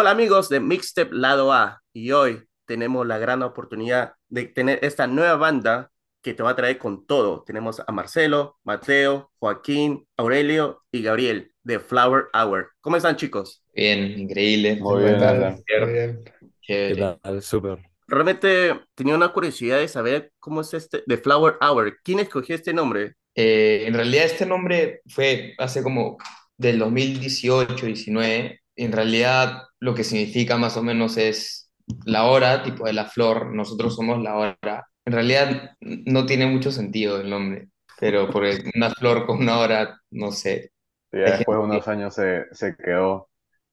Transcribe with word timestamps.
Hola 0.00 0.12
amigos 0.12 0.48
de 0.48 0.60
Mixtape 0.60 1.12
Lado 1.12 1.52
A 1.52 1.82
y 1.92 2.12
hoy 2.12 2.44
tenemos 2.66 3.04
la 3.04 3.18
gran 3.18 3.42
oportunidad 3.42 4.12
de 4.28 4.44
tener 4.44 4.78
esta 4.82 5.08
nueva 5.08 5.34
banda 5.34 5.90
que 6.22 6.34
te 6.34 6.44
va 6.44 6.50
a 6.50 6.54
traer 6.54 6.78
con 6.78 7.04
todo. 7.04 7.42
Tenemos 7.44 7.82
a 7.84 7.90
Marcelo, 7.90 8.60
Mateo, 8.62 9.32
Joaquín, 9.40 10.06
Aurelio 10.16 10.84
y 10.92 11.02
Gabriel 11.02 11.50
de 11.64 11.80
Flower 11.80 12.26
Hour. 12.32 12.70
¿Cómo 12.80 12.94
están 12.96 13.16
chicos? 13.16 13.64
Bien, 13.74 14.20
increíble. 14.20 14.76
Muy 14.76 15.02
bien. 15.02 15.18
Muy 15.18 15.92
bien. 15.92 16.24
¿Qué 16.62 17.18
tal? 17.20 17.42
Súper. 17.42 17.80
Realmente 18.06 18.80
tenía 18.94 19.16
una 19.16 19.32
curiosidad 19.32 19.80
de 19.80 19.88
saber 19.88 20.30
cómo 20.38 20.60
es 20.60 20.74
este 20.74 21.02
de 21.06 21.18
Flower 21.18 21.56
Hour. 21.60 21.98
¿Quién 22.04 22.20
escogió 22.20 22.54
este 22.54 22.72
nombre? 22.72 23.14
Eh, 23.34 23.82
en 23.88 23.94
realidad 23.94 24.26
este 24.26 24.46
nombre 24.46 25.02
fue 25.08 25.54
hace 25.58 25.82
como 25.82 26.18
del 26.56 26.80
2018-19. 26.80 28.60
En 28.78 28.92
realidad 28.92 29.62
lo 29.80 29.94
que 29.94 30.04
significa 30.04 30.56
más 30.58 30.76
o 30.76 30.82
menos 30.82 31.16
es 31.16 31.70
la 32.04 32.26
hora, 32.26 32.62
tipo 32.62 32.86
de 32.86 32.92
la 32.94 33.06
flor. 33.06 33.54
Nosotros 33.54 33.96
somos 33.96 34.22
la 34.22 34.36
hora. 34.36 34.88
En 35.04 35.12
realidad 35.12 35.72
no 35.80 36.26
tiene 36.26 36.46
mucho 36.46 36.70
sentido 36.72 37.20
el 37.20 37.30
nombre, 37.30 37.68
pero 38.00 38.30
porque 38.30 38.70
una 38.74 38.90
flor 38.90 39.26
con 39.26 39.38
una 39.38 39.58
hora, 39.58 40.00
no 40.10 40.32
sé. 40.32 40.72
Sí, 41.10 41.18
ya 41.18 41.32
después 41.32 41.58
de 41.58 41.64
unos 41.64 41.88
años 41.88 42.14
se, 42.14 42.44
se 42.52 42.76
quedó. 42.76 43.28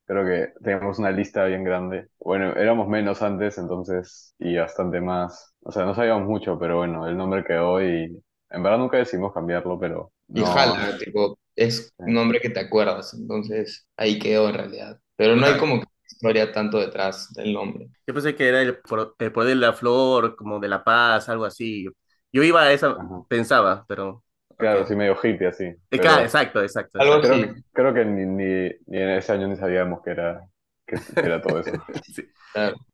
Creo 0.05 0.25
que 0.25 0.53
teníamos 0.63 0.99
una 0.99 1.11
lista 1.11 1.45
bien 1.45 1.63
grande. 1.63 2.07
Bueno, 2.19 2.53
éramos 2.55 2.87
menos 2.87 3.21
antes, 3.21 3.57
entonces, 3.57 4.35
y 4.39 4.55
bastante 4.57 5.01
más. 5.01 5.53
O 5.61 5.71
sea, 5.71 5.83
no 5.85 5.95
sabíamos 5.95 6.27
mucho, 6.27 6.57
pero 6.59 6.77
bueno, 6.77 7.07
el 7.07 7.17
nombre 7.17 7.43
quedó 7.43 7.81
y 7.83 8.23
en 8.49 8.63
verdad 8.63 8.77
nunca 8.77 8.97
decidimos 8.97 9.33
cambiarlo, 9.33 9.79
pero 9.79 10.11
Y 10.33 10.43
no. 10.43 10.45
jala, 10.45 10.97
tipo, 10.99 11.39
es 11.55 11.93
un 11.97 12.13
nombre 12.13 12.39
que 12.39 12.49
te 12.49 12.59
acuerdas, 12.59 13.13
entonces 13.13 13.87
ahí 13.97 14.19
quedó 14.19 14.49
en 14.49 14.55
realidad. 14.55 14.99
Pero 15.15 15.35
no 15.35 15.45
hay 15.45 15.57
como 15.57 15.79
que 15.81 15.87
historia 16.09 16.51
tanto 16.51 16.79
detrás 16.79 17.33
del 17.33 17.53
nombre. 17.53 17.89
Yo 18.07 18.13
pensé 18.13 18.35
que 18.35 18.47
era 18.47 18.61
el, 18.61 18.79
el 19.19 19.31
poder 19.31 19.49
de 19.49 19.55
la 19.55 19.73
flor, 19.73 20.35
como 20.35 20.59
de 20.59 20.67
la 20.67 20.83
paz, 20.83 21.27
algo 21.29 21.45
así. 21.45 21.85
Yo 22.31 22.43
iba 22.43 22.61
a 22.63 22.71
esa, 22.73 22.97
Ajá. 22.97 23.25
pensaba, 23.27 23.85
pero... 23.87 24.23
Claro, 24.57 24.85
ok. 24.85 24.87
sí, 24.87 24.95
medio 24.95 25.15
hippie 25.21 25.47
así. 25.47 25.63
Eh, 25.91 25.99
Pero 25.99 26.01
claro, 26.01 26.23
exacto, 26.23 26.61
exacto. 26.61 26.99
Algo 26.99 27.15
creo, 27.19 27.39
así. 27.39 27.63
creo 27.73 27.93
que 27.93 28.05
ni, 28.05 28.25
ni, 28.25 28.69
ni 28.87 28.97
en 28.99 29.09
ese 29.11 29.31
año 29.33 29.47
ni 29.47 29.55
sabíamos 29.57 30.01
que 30.03 30.11
era, 30.11 30.47
que, 30.85 30.97
era 31.15 31.41
todo 31.41 31.59
eso. 31.59 31.71
Sí. 32.13 32.23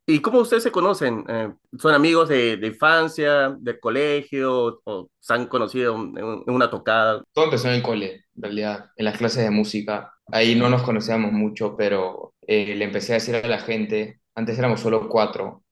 ¿Y 0.06 0.18
cómo 0.20 0.40
ustedes 0.40 0.64
se 0.64 0.72
conocen? 0.72 1.24
Eh, 1.28 1.52
¿son 1.78 1.94
amigos 1.94 2.28
de, 2.28 2.56
de 2.56 2.66
infancia, 2.66 3.50
del 3.50 3.78
colegio, 3.78 4.80
o 4.84 5.08
se 5.20 5.34
han 5.34 5.46
conocido 5.46 5.94
en, 5.94 6.18
en 6.18 6.52
una 6.52 6.68
tocada? 6.68 7.22
Todo 7.32 7.44
empezó 7.44 7.68
en 7.68 7.74
el 7.74 7.82
cole, 7.82 8.24
en 8.34 8.42
realidad, 8.42 8.90
en 8.96 9.04
las 9.04 9.16
clases 9.16 9.44
de 9.44 9.50
música. 9.50 10.12
Ahí 10.32 10.56
no 10.56 10.68
nos 10.68 10.82
conocíamos 10.82 11.30
mucho, 11.30 11.76
pero 11.76 12.34
eh, 12.46 12.74
le 12.74 12.84
empecé 12.84 13.12
a 13.12 13.14
decir 13.14 13.36
a 13.36 13.46
la 13.46 13.58
gente, 13.58 14.20
antes 14.34 14.58
éramos 14.58 14.80
solo 14.80 15.08
cuatro, 15.08 15.62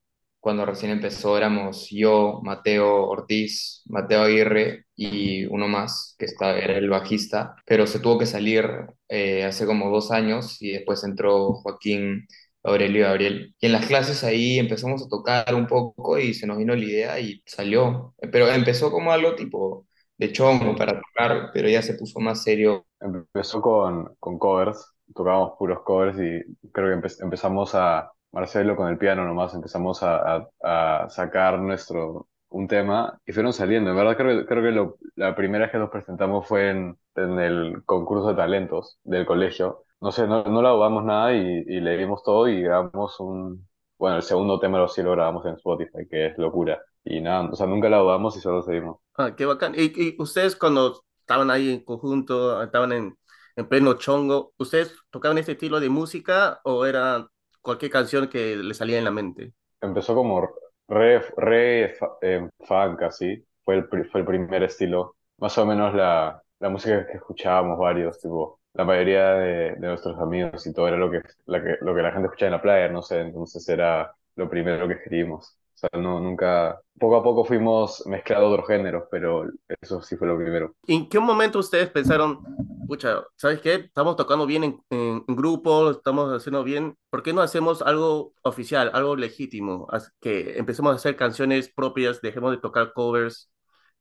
cuando 0.41 0.65
recién 0.67 0.93
empezó 0.93 1.37
éramos 1.37 1.89
yo, 1.91 2.41
Mateo 2.43 3.07
Ortiz, 3.09 3.83
Mateo 3.87 4.23
Aguirre 4.23 4.87
y 4.97 5.45
uno 5.47 5.69
más, 5.69 6.15
que 6.19 6.25
estaba, 6.27 6.59
era 6.59 6.77
el 6.79 6.89
bajista, 6.91 7.57
pero 7.67 7.87
se 7.87 8.01
tuvo 8.01 8.19
que 8.19 8.27
salir 8.27 8.67
eh, 9.09 9.45
hace 9.45 9.67
como 9.67 9.91
dos 9.91 10.11
años 10.11 10.61
y 10.63 10.73
después 10.73 11.05
entró 11.05 11.53
Joaquín, 11.55 12.27
Aurelio 12.63 13.01
y 13.01 13.03
Gabriel. 13.05 13.55
Y 13.61 13.67
en 13.67 13.73
las 13.73 13.87
clases 13.87 14.25
ahí 14.25 14.59
empezamos 14.59 15.03
a 15.05 15.09
tocar 15.09 15.55
un 15.55 15.67
poco 15.67 16.19
y 16.19 16.35
se 16.35 16.47
nos 16.47 16.59
vino 16.59 16.75
la 16.75 16.85
idea 16.85 17.21
y 17.21 17.43
salió. 17.47 18.15
Pero 18.33 18.49
empezó 18.51 18.91
como 18.91 19.13
algo 19.13 19.35
tipo 19.37 19.87
de 20.19 20.33
chongo 20.33 20.77
para 20.77 21.01
tocar, 21.01 21.51
pero 21.53 21.69
ya 21.69 21.83
se 21.83 21.95
puso 21.95 22.21
más 22.21 22.43
serio. 22.43 22.87
Empezó 23.01 23.63
con, 23.63 24.15
con 24.19 24.39
covers, 24.39 24.95
tocábamos 25.15 25.53
puros 25.59 25.81
covers 25.85 26.19
y 26.19 26.71
creo 26.73 26.89
que 27.01 27.07
empe- 27.09 27.23
empezamos 27.23 27.75
a, 27.75 28.13
Marcelo 28.33 28.77
con 28.77 28.89
el 28.89 28.99
piano 28.99 29.25
nomás, 29.25 29.55
empezamos 29.55 30.03
a, 30.03 30.37
a- 30.63 31.05
a 31.05 31.09
sacar 31.11 31.59
nuestro, 31.59 32.29
un 32.51 32.69
tema 32.69 33.21
y 33.27 33.33
fueron 33.33 33.53
saliendo. 33.53 33.91
En 33.91 33.97
verdad 33.97 34.17
creo, 34.17 34.47
creo 34.47 34.63
que 34.63 34.71
lo- 34.73 34.97
la 35.17 35.35
primera 35.35 35.65
vez 35.65 35.73
que 35.73 35.79
nos 35.79 35.91
presentamos 35.91 36.47
fue 36.47 36.71
en, 36.71 36.99
en 37.17 37.39
el 37.39 37.85
concurso 37.85 38.29
de 38.29 38.35
talentos 38.37 38.99
del 39.05 39.27
colegio. 39.27 39.85
No 40.01 40.13
sé, 40.13 40.27
no, 40.27 40.45
no 40.45 40.63
la 40.63 40.71
dudamos 40.71 41.05
nada 41.05 41.33
y, 41.35 41.39
y 41.67 41.81
le 41.81 41.97
dimos 41.97 42.23
todo 42.23 42.49
y 42.49 42.63
grabamos 42.63 43.19
un, 43.21 43.69
bueno, 43.99 44.17
el 44.17 44.23
segundo 44.23 44.59
tema 44.61 44.79
lo 44.79 44.89
sí 44.89 45.03
lo 45.03 45.13
grabamos 45.13 45.45
en 45.47 45.55
Spotify, 45.55 46.07
que 46.09 46.27
es 46.29 46.39
locura. 46.39 46.81
Y 47.05 47.21
nada, 47.21 47.49
o 47.51 47.57
sea, 47.57 47.67
nunca 47.67 47.89
la 47.89 47.99
dudamos 47.99 48.37
y 48.37 48.41
solo 48.41 48.63
seguimos. 48.63 48.99
Ah, 49.17 49.35
qué 49.37 49.45
bacán. 49.45 49.75
¿Y, 49.77 49.93
y 50.11 50.17
ustedes 50.19 50.57
cuando 50.57 51.05
estaban 51.21 51.51
ahí 51.51 51.71
en 51.73 51.85
conjunto, 51.85 52.63
estaban 52.63 52.93
en, 52.93 53.19
en 53.57 53.69
pleno 53.69 53.95
chongo, 53.95 54.55
¿ustedes 54.59 54.95
tocaban 55.11 55.39
este 55.39 55.53
estilo 55.53 55.81
de 55.81 55.89
música 55.91 56.61
o 56.65 56.87
era 56.87 57.29
cualquier 57.63 57.91
canción 57.91 58.29
que 58.29 58.57
les 58.57 58.77
salía 58.77 58.99
en 58.99 59.05
la 59.05 59.11
mente? 59.11 59.53
Empezó 59.81 60.15
como 60.15 60.49
re, 60.89 61.21
re 61.37 61.95
eh, 62.23 62.49
funk, 62.61 63.03
así. 63.03 63.45
Fue 63.65 63.77
el, 63.77 63.89
fue 64.11 64.21
el 64.21 64.27
primer 64.27 64.63
estilo. 64.63 65.17
Más 65.39 65.57
o 65.59 65.67
menos 65.67 65.95
la, 65.95 66.43
la 66.59 66.69
música 66.69 67.07
que 67.07 67.15
escuchábamos 67.19 67.79
varios, 67.79 68.19
tipo, 68.21 68.61
la 68.75 68.85
mayoría 68.85 69.33
de, 69.35 69.75
de 69.77 69.87
nuestros 69.89 70.19
amigos 70.19 70.67
y 70.67 70.73
todo 70.73 70.89
era 70.89 70.97
lo 70.97 71.11
que, 71.11 71.23
la 71.47 71.63
que, 71.63 71.77
lo 71.81 71.95
que 71.95 72.03
la 72.03 72.13
gente 72.13 72.27
escuchaba 72.27 72.49
en 72.49 72.53
la 72.53 72.63
playa, 72.63 72.89
no 72.89 73.03
sé, 73.03 73.21
entonces 73.21 73.69
era 73.69 74.15
lo 74.37 74.49
primero 74.49 74.87
que 74.87 74.95
escribimos. 74.95 75.57
O 75.75 75.79
sea, 75.81 76.01
no, 76.01 76.21
nunca, 76.21 76.79
poco 76.99 77.17
a 77.17 77.23
poco 77.23 77.45
fuimos 77.45 78.07
mezclando 78.07 78.49
otros 78.51 78.67
géneros, 78.67 79.05
pero 79.11 79.47
eso 79.81 80.03
sí 80.03 80.17
fue 80.17 80.29
lo 80.29 80.37
primero. 80.37 80.75
¿En 80.87 81.09
qué 81.09 81.19
momento 81.19 81.59
ustedes 81.59 81.89
pensaron, 81.89 82.41
pucha, 82.91 83.23
¿sabes 83.37 83.61
qué? 83.61 83.75
Estamos 83.77 84.17
tocando 84.17 84.47
bien 84.47 84.65
en, 84.65 84.81
en, 84.91 85.25
en 85.29 85.37
grupo, 85.37 85.91
estamos 85.93 86.33
haciendo 86.37 86.65
bien, 86.65 86.97
¿por 87.11 87.23
qué 87.23 87.33
no 87.33 87.43
hacemos 87.43 87.83
algo 87.83 88.35
oficial, 88.43 88.91
algo 88.95 89.17
legítimo? 89.17 89.87
Haz- 89.91 90.13
Que 90.21 90.59
empecemos 90.59 90.93
a 90.93 90.97
hacer 90.97 91.17
canciones 91.17 91.71
propias, 91.73 92.21
dejemos 92.21 92.51
de 92.53 92.59
tocar 92.59 92.93
covers. 92.93 93.51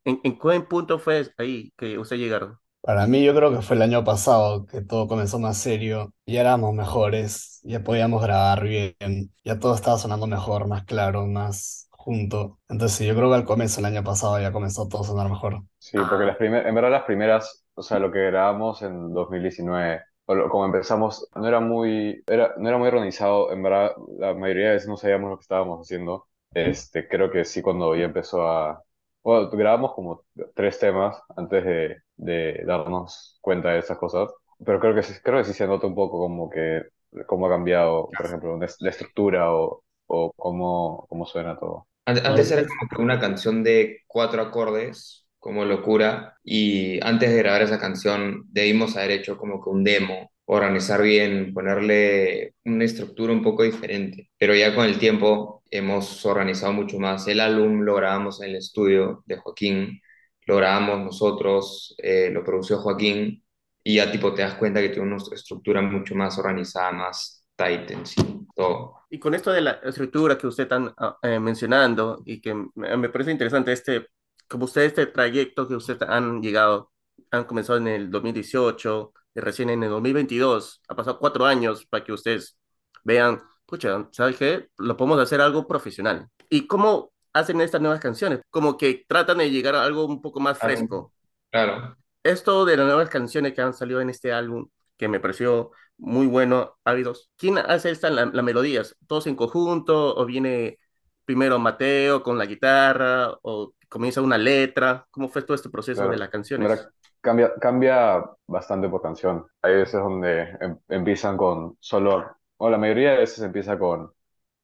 ¿En, 0.05 0.19
en 0.23 0.39
qué 0.39 0.61
punto 0.61 1.00
fue 1.00 1.27
ahí 1.38 1.73
que 1.77 2.00
ustedes 2.00 2.22
llegaron? 2.22 2.57
Para 2.81 3.07
mí 3.07 3.23
yo 3.23 3.35
creo 3.35 3.51
que 3.53 3.61
fue 3.61 3.75
el 3.75 3.81
año 3.81 4.03
pasado 4.05 4.66
que 4.66 4.81
todo 4.81 5.07
comenzó 5.07 5.38
más 5.38 5.57
serio, 5.57 6.13
ya 6.25 6.41
éramos 6.41 6.73
mejores, 6.73 7.59
ya 7.63 7.83
podíamos 7.83 8.21
grabar 8.23 8.63
bien, 8.63 8.95
ya 9.44 9.59
todo 9.59 9.75
estaba 9.75 9.97
sonando 9.97 10.27
mejor, 10.27 10.67
más 10.67 10.85
claro, 10.85 11.27
más 11.27 11.88
junto. 12.00 12.60
Entonces 12.70 13.08
yo 13.08 13.16
creo 13.16 13.30
que 13.30 13.36
al 13.36 13.46
comienzo, 13.46 13.80
el 13.80 13.86
año 13.88 14.04
pasado, 14.04 14.40
ya 14.42 14.52
comenzó 14.52 14.88
todo 14.88 15.02
a 15.04 15.06
sonar 15.06 15.30
mejor. 15.30 15.64
Sí, 15.78 15.98
porque 16.10 16.26
las 16.26 16.38
primeras, 16.38 16.68
en 16.68 16.76
verdad 16.76 16.92
las 16.92 17.04
primeras, 17.04 17.66
o 17.74 17.82
sea, 17.82 18.00
lo 18.00 18.12
que 18.12 18.20
grabamos 18.28 18.82
en 18.82 19.14
2019, 19.14 20.02
o 20.26 20.36
lo- 20.36 20.50
como 20.50 20.66
empezamos, 20.66 21.28
no 21.36 21.48
era 21.48 21.60
muy, 21.62 22.22
era, 22.28 22.54
no 22.58 22.68
era 22.70 22.78
muy 22.78 22.88
organizado, 22.90 23.52
en 23.52 23.64
verdad 23.64 23.92
la 24.18 24.34
mayoría 24.34 24.68
de 24.68 24.74
veces 24.74 24.90
no 24.90 24.98
sabíamos 24.98 25.30
lo 25.32 25.38
que 25.38 25.44
estábamos 25.44 25.80
haciendo. 25.82 26.28
Este, 26.54 27.08
creo 27.08 27.32
que 27.32 27.46
sí 27.46 27.62
cuando 27.62 27.96
ya 27.96 28.06
empezó 28.06 28.48
a, 28.48 28.84
bueno, 29.24 29.50
grabamos 29.52 29.94
como 29.94 30.26
tres 30.56 30.80
temas 30.80 31.22
antes 31.38 31.64
de, 31.64 31.98
de 32.18 32.64
darnos 32.66 33.38
cuenta 33.42 33.70
de 33.72 33.80
esas 33.80 33.98
cosas, 33.98 34.30
pero 34.66 34.80
creo 34.80 34.94
que 34.96 35.04
sí, 35.04 35.14
creo 35.24 35.38
que 35.40 35.46
sí 35.46 35.54
se 35.54 35.68
nota 35.68 35.88
un 35.88 35.96
poco 35.96 36.20
como 36.20 36.50
que, 36.50 36.84
cómo 37.28 37.48
ha 37.48 37.50
cambiado, 37.50 38.14
por 38.16 38.26
ejemplo, 38.28 38.58
la 38.60 38.90
estructura 38.90 39.54
o, 39.54 39.84
o 40.08 40.34
cómo, 40.36 41.06
cómo 41.10 41.26
suena 41.26 41.58
todo. 41.58 41.88
An- 42.06 42.26
Antes 42.26 42.52
era 42.52 42.66
como 42.68 42.90
que 42.90 43.02
una 43.02 43.20
canción 43.20 43.64
de 43.64 44.00
cuatro 44.08 44.42
acordes, 44.42 45.28
como 45.40 45.64
locura, 45.66 46.38
y 46.44 47.00
antes 47.06 47.30
de 47.30 47.38
grabar 47.38 47.62
esa 47.62 47.80
canción 47.80 48.44
debimos 48.50 48.98
haber 48.98 49.12
hecho 49.12 49.38
como 49.38 49.64
que 49.64 49.70
un 49.70 49.84
demo, 49.84 50.32
organizar 50.46 51.02
bien, 51.02 51.54
ponerle 51.54 52.56
una 52.66 52.84
estructura 52.86 53.32
un 53.34 53.44
poco 53.44 53.64
diferente. 53.64 54.30
Pero 54.38 54.56
ya 54.56 54.74
con 54.76 54.86
el 54.86 54.98
tiempo 55.00 55.63
hemos 55.72 56.25
organizado 56.25 56.74
mucho 56.74 56.98
más. 57.00 57.28
El 57.28 57.40
álbum 57.40 57.81
lo 57.81 57.96
grabamos 57.96 58.42
en 58.42 58.50
el 58.50 58.56
estudio 58.57 59.24
de 59.28 59.38
Joaquín, 59.38 60.02
lo 60.48 60.57
grabamos 60.57 61.00
nosotros, 61.06 61.95
eh, 62.00 62.30
lo 62.31 62.44
produció 62.44 62.80
Joaquín, 62.80 63.44
y 63.84 63.95
ya 63.98 64.12
tipo 64.12 64.34
te 64.34 64.42
das 64.42 64.56
cuenta 64.56 64.81
que 64.81 64.90
tiene 64.90 65.07
una 65.07 65.18
estructura 65.34 65.81
mucho 65.81 66.16
más 66.16 66.38
organizada, 66.40 66.92
más 66.92 67.38
tight 67.59 67.91
en 67.91 68.06
sí, 68.06 68.21
todo. 68.56 69.01
Y 69.09 69.19
con 69.19 69.33
esto 69.35 69.51
de 69.51 69.59
la 69.59 69.71
estructura 69.83 70.38
que 70.38 70.47
usted 70.47 70.63
están 70.63 70.94
ah, 70.97 71.17
eh, 71.21 71.39
mencionando 71.39 72.21
y 72.25 72.39
que 72.39 72.56
me, 72.75 73.09
parece 73.09 73.31
interesante 73.31 73.73
este, 73.73 74.07
como 74.47 74.65
usted 74.65 74.83
este 74.83 75.07
trayecto 75.07 75.67
que 75.67 75.75
ustedes 75.75 76.01
han 76.03 76.41
llegado, 76.41 76.91
han 77.31 77.44
comenzado 77.44 77.77
en 77.77 77.88
el 77.89 78.09
2018 78.09 79.13
y 79.35 79.39
recién 79.41 79.69
en 79.69 79.83
el 79.83 79.89
2022, 79.89 80.81
ha 80.88 80.95
pasado 80.95 81.19
cuatro 81.19 81.45
años 81.45 81.85
para 81.85 82.03
que 82.03 82.13
ustedes 82.13 82.57
vean, 83.03 83.41
pucha, 83.65 84.07
¿sabes 84.11 84.38
qué? 84.38 84.69
Lo 84.77 84.95
podemos 84.95 85.19
hacer 85.19 85.41
algo 85.41 85.67
profesional. 85.67 86.29
¿Y 86.50 86.65
cómo 86.65 87.11
hacen 87.33 87.59
estas 87.59 87.81
nuevas 87.81 88.00
canciones? 88.00 88.39
Como 88.50 88.77
que 88.77 89.03
tratan 89.06 89.39
de 89.39 89.51
llegar 89.51 89.75
a 89.75 89.83
algo 89.83 90.06
un 90.06 90.21
poco 90.21 90.39
más 90.39 90.57
Claro. 90.57 90.75
fresco. 90.75 91.13
Claro. 91.51 91.97
Esto 92.23 92.63
de 92.63 92.77
las 92.77 92.85
nuevas 92.85 93.09
canciones 93.09 93.53
que 93.53 93.61
han 93.61 93.73
salido 93.73 94.00
en 94.00 94.09
este 94.09 94.31
álbum, 94.31 94.69
que 95.00 95.10
me 95.10 95.22
pareció 95.22 95.72
muy 95.98 96.28
bueno, 96.28 96.78
Ávidos. 96.86 97.31
¿Quién 97.38 97.60
hace 97.60 97.92
esta, 97.92 98.12
la, 98.12 98.28
la 98.28 98.44
melodías? 98.44 98.98
¿Todos 99.07 99.28
en 99.28 99.38
conjunto? 99.38 100.16
¿O 100.18 100.25
viene 100.28 100.80
primero 101.25 101.60
Mateo 101.60 102.24
con 102.24 102.38
la 102.40 102.48
guitarra? 102.48 103.31
¿O 103.44 103.74
comienza 103.90 104.22
una 104.24 104.40
letra? 104.40 105.07
¿Cómo 105.12 105.30
fue 105.30 105.44
todo 105.44 105.56
este 105.56 105.72
proceso 105.72 106.10
de 106.10 106.18
las 106.18 106.30
canciones? 106.30 106.92
cambia, 107.22 107.54
cambia 107.60 108.24
bastante 108.48 108.90
por 108.90 109.01
canción. 109.01 109.46
Hay 109.62 109.75
veces 109.75 110.01
donde 110.01 110.42
em- 110.62 110.78
empiezan 110.90 111.38
con 111.38 111.78
solo 111.80 112.36
o 112.57 112.69
la 112.69 112.78
mayoría 112.78 113.12
de 113.12 113.18
veces 113.19 113.40
empieza 113.44 113.78
con, 113.80 114.12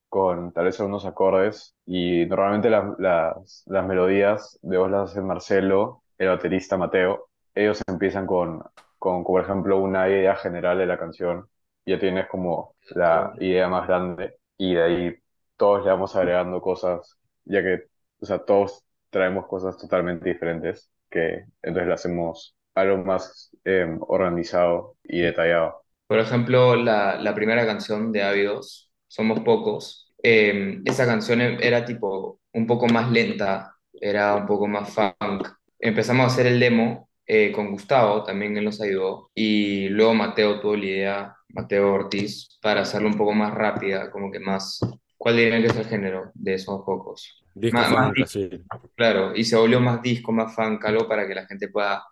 con 0.10 0.54
tal 0.54 0.66
vez 0.66 0.80
algunos 0.80 1.06
acordes 1.06 1.76
y 1.86 2.26
normalmente 2.28 2.70
las, 2.70 2.86
las, 3.00 3.64
las 3.68 3.88
melodías 3.88 4.60
de 4.62 4.78
voz 4.78 4.92
las 4.92 5.12
hace 5.12 5.22
Marcelo, 5.22 6.04
el 6.18 6.30
baterista 6.30 6.78
Mateo. 6.78 7.30
Ellos 7.56 7.81
empiezan 7.88 8.26
con, 8.28 8.64
con, 9.06 9.24
por 9.24 9.42
ejemplo, 9.44 9.78
una 9.80 10.10
idea 10.10 10.36
general 10.36 10.80
de 10.80 10.88
la 10.88 10.98
canción. 10.98 11.48
Ya 11.86 12.00
tienes 12.00 12.28
como 12.28 12.75
la 12.96 13.34
idea 13.40 13.68
más 13.69 13.88
grande 13.88 14.38
y 14.57 14.74
de 14.74 14.84
ahí 14.84 15.16
todos 15.57 15.86
le 15.86 15.92
vamos 15.92 16.16
agregando 16.16 16.60
cosas, 16.62 17.18
ya 17.46 17.62
que, 17.62 17.84
o 18.19 18.25
sea, 18.25 18.40
todos 18.44 18.84
traemos 19.12 19.46
cosas 19.48 19.78
totalmente 19.78 20.28
diferentes, 20.30 20.90
que 21.10 21.46
entonces 21.62 21.88
le 21.88 21.94
hacemos 21.94 22.56
algo 22.74 22.98
más 23.04 23.52
eh, 23.63 23.88
organizado 24.02 24.98
y 25.04 25.22
detallado. 25.22 25.84
Por 26.07 26.19
ejemplo, 26.19 26.75
la, 26.75 27.18
la 27.19 27.34
primera 27.36 27.66
canción 27.66 28.12
de 28.12 28.24
Ávidos, 28.24 28.92
Somos 29.07 29.40
Pocos, 29.42 30.13
eh, 30.24 30.81
esa 30.86 31.06
canción 31.06 31.42
era 31.42 31.86
tipo 31.86 32.40
un 32.54 32.68
poco 32.68 32.88
más 32.88 33.12
lenta, 33.12 33.75
era 33.94 34.36
un 34.36 34.46
poco 34.48 34.68
más 34.68 34.90
funk. 34.94 35.48
Empezamos 35.80 36.24
a 36.25 36.28
hacer 36.28 36.48
el 36.48 36.60
demo 36.60 37.10
eh, 37.25 37.51
con 37.51 37.72
Gustavo, 37.72 38.24
también 38.24 38.57
él 38.57 38.66
nos 38.66 38.81
ayudó, 38.81 39.30
y 39.33 39.89
luego 39.89 40.13
Mateo 40.13 40.60
tuvo 40.60 40.75
la 40.75 40.86
idea, 40.86 41.36
Mateo 41.50 41.94
Ortiz, 41.94 42.57
para 42.62 42.81
hacerlo 42.81 43.07
un 43.10 43.18
poco 43.18 43.33
más 43.33 43.54
rápida, 43.54 44.12
como 44.12 44.31
que 44.31 44.39
más... 44.39 44.80
¿Cuál 45.18 45.38
dirían 45.38 45.62
que 45.62 45.68
es 45.68 45.75
el 45.77 45.86
género 45.86 46.31
de 46.36 46.60
Somos 46.60 46.83
Pocos? 46.86 47.44
Disco 47.56 47.80
Más- 47.80 48.12
así. 48.24 48.50
Claro, 48.95 49.33
y 49.36 49.44
se 49.44 49.56
volvió 49.56 49.80
más 49.80 50.01
disco, 50.01 50.31
más 50.31 50.54
funk, 50.54 50.83
algo 50.86 51.07
para 51.07 51.25
que 51.27 51.33
la 51.33 51.48
gente 51.48 51.69
pueda 51.69 52.04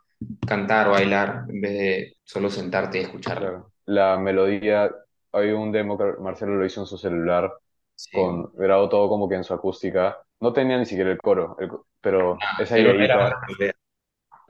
cantar 0.48 0.88
o 0.88 0.92
bailar 0.92 1.46
en 1.50 1.62
vez 1.62 1.72
de 1.74 2.18
solo 2.24 2.50
sentarte 2.50 3.00
y 3.00 3.02
escucharlo. 3.02 3.48
Claro. 3.48 3.72
La 3.86 4.18
melodía, 4.18 4.90
hay 5.34 5.50
un 5.52 5.72
demo 5.72 5.98
que 5.98 6.06
Marcelo 6.22 6.56
lo 6.56 6.66
hizo 6.66 6.82
en 6.82 6.88
su 6.88 6.98
celular, 6.98 7.52
Sí. 7.96 8.10
con, 8.18 8.52
grabó 8.56 8.90
todo 8.90 9.08
como 9.10 9.30
que 9.30 9.36
en 9.36 9.44
su 9.44 9.54
acústica. 9.54 10.18
No 10.40 10.52
tenía 10.52 10.78
ni 10.78 10.86
siquiera 10.86 11.12
el 11.12 11.18
coro, 11.20 11.56
el 11.60 11.70
pero 12.02 12.38
esa 12.60 12.76
Pero 12.76 12.90
era 12.92 12.98
ideita, 12.98 13.16
buena 13.18 13.38
idea. 13.60 13.74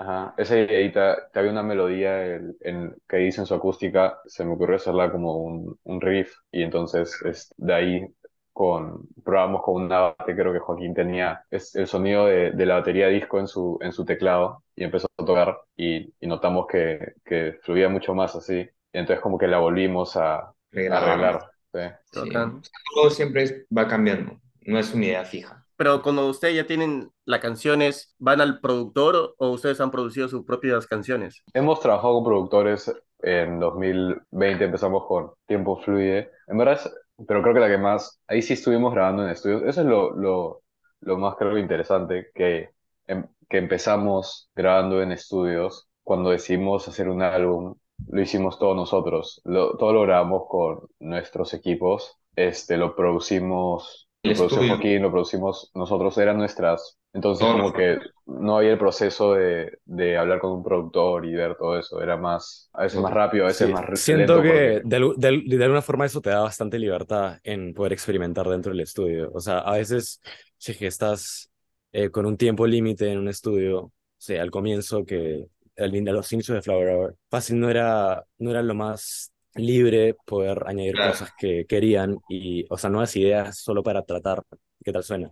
Ajá, 0.04 0.34
esa 0.38 0.58
ideita, 0.58 1.30
que 1.32 1.40
había 1.40 1.52
una 1.52 1.64
melodía 1.64 2.24
el- 2.26 2.56
en- 2.62 2.96
que 3.08 3.22
hice 3.26 3.42
en 3.42 3.48
su 3.48 3.54
acústica, 3.56 4.20
se 4.26 4.46
me 4.46 4.54
ocurrió 4.54 4.76
hacerla 4.78 5.12
como 5.12 5.38
un, 5.38 5.80
un 5.84 6.02
riff, 6.02 6.34
y 6.52 6.64
entonces 6.64 7.20
es, 7.26 7.54
de 7.58 7.74
ahí 7.74 8.08
con, 8.52 9.08
probamos 9.24 9.62
con 9.64 9.84
una 9.84 10.00
base, 10.18 10.36
creo 10.36 10.54
que 10.54 10.60
Joaquín 10.60 10.94
tenía 10.94 11.44
es 11.50 11.76
el 11.76 11.88
sonido 11.88 12.26
de, 12.28 12.52
de 12.52 12.66
la 12.66 12.76
batería 12.76 13.08
disco 13.08 13.40
en 13.40 13.48
su, 13.48 13.78
en 13.82 13.92
su 13.92 14.06
teclado, 14.06 14.64
y 14.76 14.84
empezó 14.84 15.08
a 15.18 15.26
tocar, 15.26 15.58
y, 15.76 16.14
y 16.20 16.28
notamos 16.28 16.68
que, 16.68 17.14
que 17.26 17.54
fluía 17.64 17.90
mucho 17.90 18.14
más 18.16 18.36
así, 18.36 18.56
y 18.60 18.98
entonces 18.98 19.22
como 19.22 19.38
que 19.38 19.48
la 19.48 19.60
volvimos 19.60 20.16
a, 20.18 20.38
a 20.40 20.54
Regrabamos. 20.72 20.98
arreglar. 20.98 21.52
¿sí? 21.74 21.80
Sí. 22.12 22.22
Bacán. 22.22 22.62
Todo 22.96 23.10
siempre 23.12 23.44
es- 23.44 23.56
va 23.78 23.88
cambiando, 23.88 24.42
no 24.64 24.80
es 24.80 24.94
una 24.94 25.06
idea 25.06 25.26
fija. 25.26 25.62
Pero 25.78 26.02
cuando 26.02 26.28
ustedes 26.28 26.56
ya 26.56 26.68
tienen 26.68 27.12
las 27.25 27.40
canciones, 27.40 28.16
¿van 28.20 28.42
al 28.42 28.60
productor 28.60 29.36
o 29.38 29.50
ustedes 29.52 29.81
han 29.81 29.92
producido 29.92 30.28
sus 30.28 30.46
propias 30.46 30.88
canciones? 30.88 31.44
Hemos 31.54 31.80
trabajado 31.81 32.16
con 32.16 32.24
productores 32.25 32.92
en 33.20 33.60
2020, 33.60 34.66
empezamos 34.66 35.06
con 35.08 35.31
Tiempo 35.46 35.78
Fluye. 35.81 36.30
En 36.48 36.58
verdad, 36.58 36.80
pero 37.28 37.42
creo 37.42 37.54
que 37.54 37.60
la 37.60 37.68
que 37.70 37.78
más, 37.78 38.20
ahí 38.28 38.42
sí 38.42 38.54
estuvimos 38.54 38.94
grabando 38.94 39.24
en 39.24 39.30
estudios. 39.30 39.62
Eso 39.64 39.81
es 39.81 39.88
lo, 39.88 40.12
lo, 40.16 40.64
lo 41.02 41.18
más 41.18 41.36
creo 41.36 41.58
interesante, 41.58 42.30
que, 42.34 42.72
em- 43.08 43.28
que 43.50 43.58
empezamos 43.60 44.50
grabando 44.56 45.02
en 45.02 45.12
estudios. 45.12 45.88
Cuando 46.04 46.31
decidimos 46.31 46.88
hacer 46.88 47.08
un 47.10 47.22
álbum, 47.22 47.76
lo 48.08 48.22
hicimos 48.22 48.58
todos 48.60 48.76
nosotros. 48.76 49.42
Lo- 49.46 49.78
todo 49.78 49.94
lo 49.94 50.02
grabamos 50.02 50.44
con 50.50 50.88
nuestros 51.00 51.54
equipos. 51.54 52.18
Este, 52.36 52.78
lo 52.78 52.96
producimos, 52.96 54.10
lo 54.24 54.36
produció 54.36 54.62
estudio. 54.62 54.75
Joaquín, 54.75 55.02
lo 55.02 55.12
producimos 55.12 55.72
nosotros, 55.75 56.18
eran 56.18 56.38
nuestras. 56.38 56.98
Entonces, 57.14 57.46
Todo 57.46 57.54
como 57.54 57.74
que 57.74 57.98
no 58.25 58.58
había 58.58 58.72
el 58.72 58.78
proceso 58.80 59.34
de, 59.34 59.80
de 59.86 60.18
hablar 60.18 60.40
con 60.40 60.52
un 60.54 60.64
productor 60.64 61.25
y 61.25 61.34
ver 61.36 61.56
todo 61.58 61.78
eso. 61.78 62.02
Era 62.02 62.18
más, 62.18 62.70
a 62.74 62.84
veces 62.84 63.00
más 63.02 63.14
rápido, 63.14 63.46
a 63.46 63.48
veces 63.48 63.68
Sí, 63.68 63.74
más 63.74 64.00
siento 64.00 64.42
que 64.42 64.48
porque- 64.48 64.81
de, 64.86 65.00
de 65.18 65.58
de 65.58 65.64
alguna 65.64 65.81
forma 65.81 66.06
eso 66.06 66.22
te 66.22 66.30
da 66.30 66.40
bastante 66.42 66.80
libertad 66.80 67.40
en 67.44 67.74
poder 67.74 67.94
experimentar 67.94 68.48
dentro 68.48 68.72
del 68.72 68.81
estudio. 68.81 69.31
O 69.34 69.40
sea, 69.42 69.60
a 69.60 69.74
veces 69.78 70.22
si 70.58 70.72
es 70.72 70.78
que 70.78 70.88
estás 70.88 71.52
eh, 71.92 72.10
con 72.10 72.26
un 72.26 72.38
tiempo 72.38 72.66
límite 72.66 73.12
en 73.12 73.19
un 73.19 73.28
estudio, 73.28 73.80
o 73.81 73.92
sea, 74.18 74.42
al 74.42 74.52
comienzo 74.52 75.06
que 75.06 75.46
al 75.78 76.08
a 76.08 76.12
los 76.14 76.31
inicios 76.34 76.56
de 76.56 76.62
Flower 76.62 76.90
Hour, 76.90 77.18
fácil 77.30 77.60
no 77.60 77.69
era, 77.69 78.24
no 78.38 78.52
era 78.52 78.62
lo 78.62 78.76
más 78.76 79.32
libre 79.56 80.16
poder 80.26 80.64
añadir 80.68 81.00
Claro. 81.00 81.20
cosas 81.20 81.32
que 81.38 81.66
querían 81.68 82.20
y, 82.28 82.66
o 82.70 82.78
sea, 82.78 82.90
nuevas 82.90 83.16
ideas 83.16 83.60
solo 83.60 83.84
para 83.84 84.04
tratar 84.04 84.44
qué 84.84 84.92
tal 84.94 85.04
suena. 85.04 85.32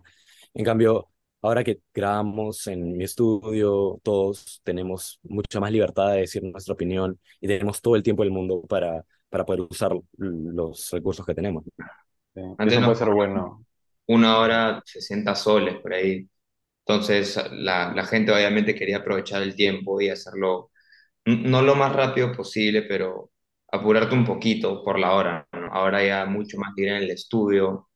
En 0.54 0.64
cambio, 0.64 1.08
ahora 1.42 1.64
que 1.64 1.80
grabamos 1.94 2.66
en 2.66 2.96
mi 2.96 3.04
estudio, 3.04 4.00
todos 4.02 4.60
tenemos 4.64 5.18
mucha 5.22 5.60
más 5.60 5.72
libertad 5.72 6.12
de 6.12 6.20
decir 6.20 6.42
nuestra 6.44 6.74
opinión 6.74 7.18
y 7.40 7.48
tenemos 7.48 7.80
todo 7.80 7.96
el 7.96 8.02
tiempo 8.02 8.22
del 8.22 8.32
mundo 8.32 8.62
para, 8.68 9.04
para 9.28 9.44
poder 9.44 9.62
usar 9.62 9.92
los 10.18 10.90
recursos 10.92 11.24
que 11.26 11.34
tenemos. 11.34 11.64
sí. 12.34 12.40
Antes 12.58 12.78
Eso 12.78 12.80
no- 12.80 12.92
puede 12.92 12.96
ser 12.96 13.10
bueno. 13.10 13.64
Una 14.06 14.38
hora 14.38 14.82
60 14.84 15.34
soles 15.34 15.76
por 15.80 15.94
ahí. 15.94 16.28
Entonces 16.86 17.38
la, 17.52 17.92
la 17.94 18.06
gente 18.06 18.32
obviamente 18.32 18.74
quería 18.74 18.98
aprovechar 18.98 19.42
el 19.42 19.56
tiempo 19.56 20.00
y 20.00 20.10
hacerlo 20.10 20.70
no 21.26 21.62
lo 21.62 21.74
más 21.76 21.94
rápido 21.94 22.32
posible, 22.32 22.82
pero 22.82 23.30
apurarte 23.72 24.14
un 24.14 24.24
poquito 24.24 24.84
por 24.84 24.98
la 24.98 25.14
hora. 25.14 25.48
Ahora 25.72 26.04
ya 26.04 26.26
mucho 26.26 26.58
más 26.58 26.72
libre 26.76 26.96
en 26.98 27.02
el 27.04 27.10
estudio, 27.10 27.88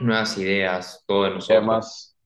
nuevas 0.00 0.36
ideas, 0.38 1.02
todo 1.06 1.24
de 1.24 1.30
nosotros. 1.30 1.50
además, 1.58 2.16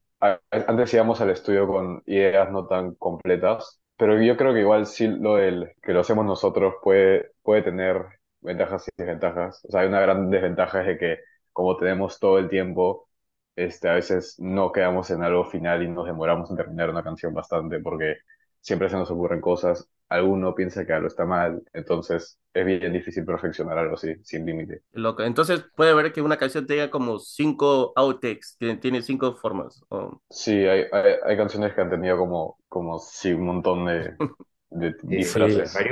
antes 0.50 0.92
íbamos 0.94 1.20
al 1.20 1.30
estudio 1.30 1.66
con 1.66 2.02
ideas 2.06 2.50
no 2.50 2.66
tan 2.66 2.94
completas, 2.96 3.80
pero 3.96 4.20
yo 4.20 4.36
creo 4.36 4.52
que 4.52 4.60
igual 4.60 4.86
sí 4.86 5.06
lo 5.06 5.36
del 5.36 5.72
que 5.82 5.92
lo 5.92 6.00
hacemos 6.00 6.24
nosotros 6.26 6.74
puede, 6.82 7.32
puede 7.42 7.62
tener 7.62 8.04
ventajas 8.40 8.88
y 8.88 8.90
desventajas. 8.96 9.64
O 9.64 9.70
sea, 9.70 9.80
hay 9.80 9.88
una 9.88 10.00
gran 10.00 10.30
desventaja 10.30 10.80
es 10.80 10.86
de 10.88 10.98
que 10.98 11.18
como 11.52 11.76
tenemos 11.76 12.18
todo 12.18 12.38
el 12.38 12.48
tiempo, 12.48 13.08
este, 13.56 13.88
a 13.88 13.94
veces 13.94 14.36
no 14.40 14.72
quedamos 14.72 15.10
en 15.10 15.22
algo 15.22 15.44
final 15.44 15.82
y 15.84 15.88
nos 15.88 16.06
demoramos 16.06 16.50
en 16.50 16.56
terminar 16.56 16.90
una 16.90 17.04
canción 17.04 17.32
bastante 17.32 17.78
porque 17.80 18.16
siempre 18.60 18.90
se 18.90 18.96
nos 18.96 19.10
ocurren 19.10 19.40
cosas, 19.40 19.88
alguno 20.08 20.54
piensa 20.54 20.86
que 20.86 20.92
algo 20.92 21.08
está 21.08 21.24
mal, 21.24 21.62
entonces 21.72 22.38
es 22.52 22.66
bien 22.66 22.92
difícil 22.92 23.24
perfeccionar 23.24 23.78
algo 23.78 23.94
así, 23.94 24.14
sin 24.22 24.46
límite. 24.46 24.82
Loco. 24.92 25.22
Entonces 25.24 25.64
puede 25.74 25.92
ver 25.94 26.12
que 26.12 26.22
una 26.22 26.36
canción 26.38 26.66
tenga 26.66 26.90
como 26.90 27.18
cinco 27.18 27.92
outtakes, 27.96 28.56
que 28.58 28.76
tiene 28.76 29.02
cinco 29.02 29.34
formas. 29.34 29.82
o- 29.88 30.20
Sí, 30.30 30.52
hay, 30.66 30.84
hay, 30.92 31.12
hay 31.24 31.36
canciones 31.36 31.74
que 31.74 31.80
han 31.80 31.90
tenido 31.90 32.16
como, 32.18 32.58
como 32.68 32.98
sí, 32.98 33.32
un 33.32 33.44
montón 33.46 33.86
de, 33.86 34.18
de 34.70 34.94
disfraces. 35.02 35.86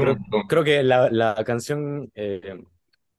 creo 0.49 0.65
que 0.65 0.83
la, 0.83 1.11
la 1.11 1.43
canción 1.45 2.11
eh, 2.15 2.63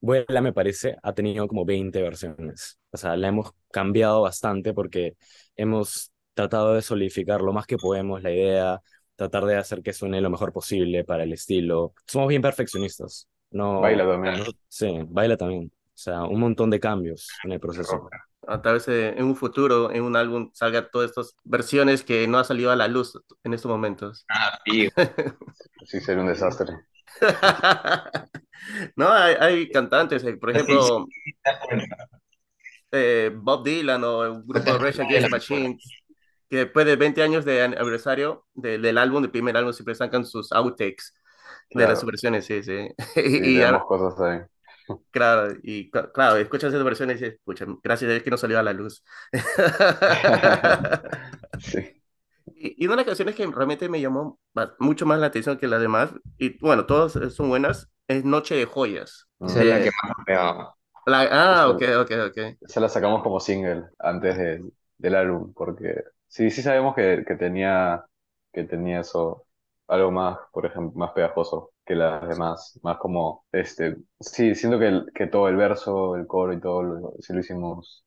Vuela, 0.02 0.42
me 0.42 0.54
parece, 0.54 0.98
ha 1.04 1.14
tenido 1.14 1.48
como 1.48 1.66
20 1.66 2.02
versiones. 2.02 2.80
O 2.92 2.98
sea, 2.98 3.16
la 3.18 3.30
hemos 3.30 3.54
cambiado 3.72 4.22
bastante 4.22 4.74
porque 4.74 5.16
hemos 5.56 6.12
tratado 6.34 6.74
de 6.76 6.82
solidificar 6.82 7.42
lo 7.42 7.54
más 7.54 7.68
que 7.68 7.78
podemos 7.78 8.22
la 8.24 8.32
idea, 8.32 8.82
tratar 9.16 9.46
de 9.46 9.56
hacer 9.58 9.82
que 9.82 9.94
suene 9.94 10.22
lo 10.22 10.30
mejor 10.30 10.52
posible 10.54 11.04
para 11.04 11.24
el 11.24 11.34
estilo. 11.34 11.94
Somos 12.08 12.28
bien 12.30 12.42
perfeccionistas. 12.42 13.28
No, 13.52 13.82
Baila 13.82 14.06
también. 14.08 14.40
no- 14.40 14.46
sí, 14.68 15.00
baila 15.08 15.38
también. 15.38 15.72
O 15.74 15.92
sea, 15.94 16.24
un 16.24 16.40
montón 16.40 16.70
de 16.70 16.80
cambios 16.80 17.28
en 17.44 17.52
el 17.52 17.60
proceso. 17.60 18.10
A 18.48 18.62
través 18.62 18.86
de, 18.88 19.10
en 19.10 19.24
un 19.24 19.36
futuro, 19.36 19.92
en 19.92 20.04
un 20.04 20.16
álbum, 20.18 20.50
salga 20.54 20.90
todas 20.90 21.12
estas 21.12 21.36
versiones 21.44 22.04
que 22.04 22.28
no 22.28 22.40
ha 22.40 22.44
salido 22.44 22.72
a 22.72 22.76
la 22.76 22.88
luz 22.88 23.18
en 23.44 23.54
estos 23.54 23.70
momentos. 23.72 24.26
Ah, 24.30 24.60
sí, 24.66 24.90
Sí, 25.86 26.00
sería 26.02 26.22
un 26.24 26.30
desastre. 26.30 26.74
No, 28.96 29.12
hay, 29.12 29.36
hay 29.40 29.70
cantantes, 29.70 30.24
eh, 30.24 30.38
por 30.38 30.50
ejemplo, 30.50 31.06
eh, 32.92 33.32
Bob 33.36 33.64
Dylan 33.66 34.04
o 34.04 34.24
el 34.24 34.44
grupo 34.44 34.78
Rage 34.78 35.02
Against 35.02 35.26
the 35.26 35.30
Machine, 35.30 35.78
que 36.54 36.58
después 36.60 36.86
de 36.86 36.96
20 36.96 37.24
años 37.24 37.46
de 37.46 37.64
aniversario 37.64 38.46
de- 38.54 38.78
del 38.80 38.98
álbum, 38.98 39.22
del 39.24 39.32
primer 39.32 39.58
álbum, 39.58 39.74
siempre 39.74 39.96
sacan 39.96 40.26
sus 40.26 40.52
outtakes 40.52 41.14
de 41.74 41.80
Claro. 41.80 41.88
las 41.88 42.06
versiones, 42.06 42.46
sí, 42.46 42.64
sí. 42.64 42.88
Sí, 43.38 43.44
Y 43.44 43.52
tenemos 43.52 43.86
cosas 43.86 44.20
ahí. 44.22 44.40
claro, 45.12 45.54
y 45.64 45.90
cl- 45.92 46.12
claro, 46.12 46.38
escuchas 46.38 46.74
esas 46.74 46.84
versiones 46.84 47.22
y 47.22 47.26
dices, 47.26 47.40
pucha, 47.44 47.66
gracias 47.84 48.10
a 48.10 48.12
Dios 48.14 48.24
que 48.24 48.32
no 48.32 48.38
salió 48.38 48.60
a 48.60 48.64
la 48.64 48.74
luz. 48.74 49.04
Sí. 51.60 52.04
Y, 52.46 52.84
y 52.84 52.88
una 52.88 52.94
de 52.96 52.98
las 52.98 53.06
canciones 53.06 53.36
que 53.36 53.46
realmente 53.48 53.88
me 53.90 54.02
llamó 54.02 54.40
mucho 54.80 55.06
más 55.06 55.20
la 55.20 55.28
atención 55.28 55.58
que 55.58 55.68
las 55.68 55.82
demás, 55.82 56.12
y 56.38 56.58
bueno, 56.60 56.86
todas 56.86 57.16
eh, 57.16 57.30
son 57.30 57.50
buenas, 57.50 57.90
es 58.08 58.26
Noche 58.26 58.56
de 58.56 58.66
Joyas. 58.66 59.28
Esa 59.46 59.62
es 59.62 59.66
la 59.68 59.82
que 59.82 59.90
más 60.04 60.18
me 60.18 60.24
pegaba. 60.26 60.76
la- 61.06 61.30
ah, 61.64 61.70
ok, 61.70 61.84
ok, 62.02 62.12
ok. 62.30 62.38
Esa 62.62 62.80
la 62.80 62.90
sacamos 62.90 63.24
como 63.24 63.40
single 63.40 63.86
antes 64.00 64.38
de- 64.38 64.64
del 64.98 65.16
álbum, 65.16 65.54
porque 65.54 66.04
sí, 66.34 66.50
sí 66.52 66.62
sabemos 66.62 66.96
que, 66.96 67.24
que 67.28 67.36
tenía, 67.36 68.06
que 68.52 68.64
tenía 68.64 69.02
eso, 69.02 69.48
algo 69.88 70.12
más, 70.12 70.38
por 70.52 70.66
ejemplo, 70.66 70.94
más 71.00 71.12
pegajoso 71.12 71.72
que 71.86 71.96
las 71.96 72.28
demás, 72.28 72.80
más 72.84 72.98
como, 72.98 73.46
este, 73.52 73.98
sí, 74.20 74.56
siento 74.56 74.80
que, 74.80 74.88
el- 74.88 75.12
que 75.14 75.28
todo 75.28 75.50
el 75.50 75.56
verso, 75.58 76.16
el 76.16 76.28
coro 76.28 76.54
y 76.54 76.62
todo, 76.62 76.84
lo, 76.84 77.14
sí 77.20 77.34
lo 77.34 77.40
hicimos, 77.42 78.06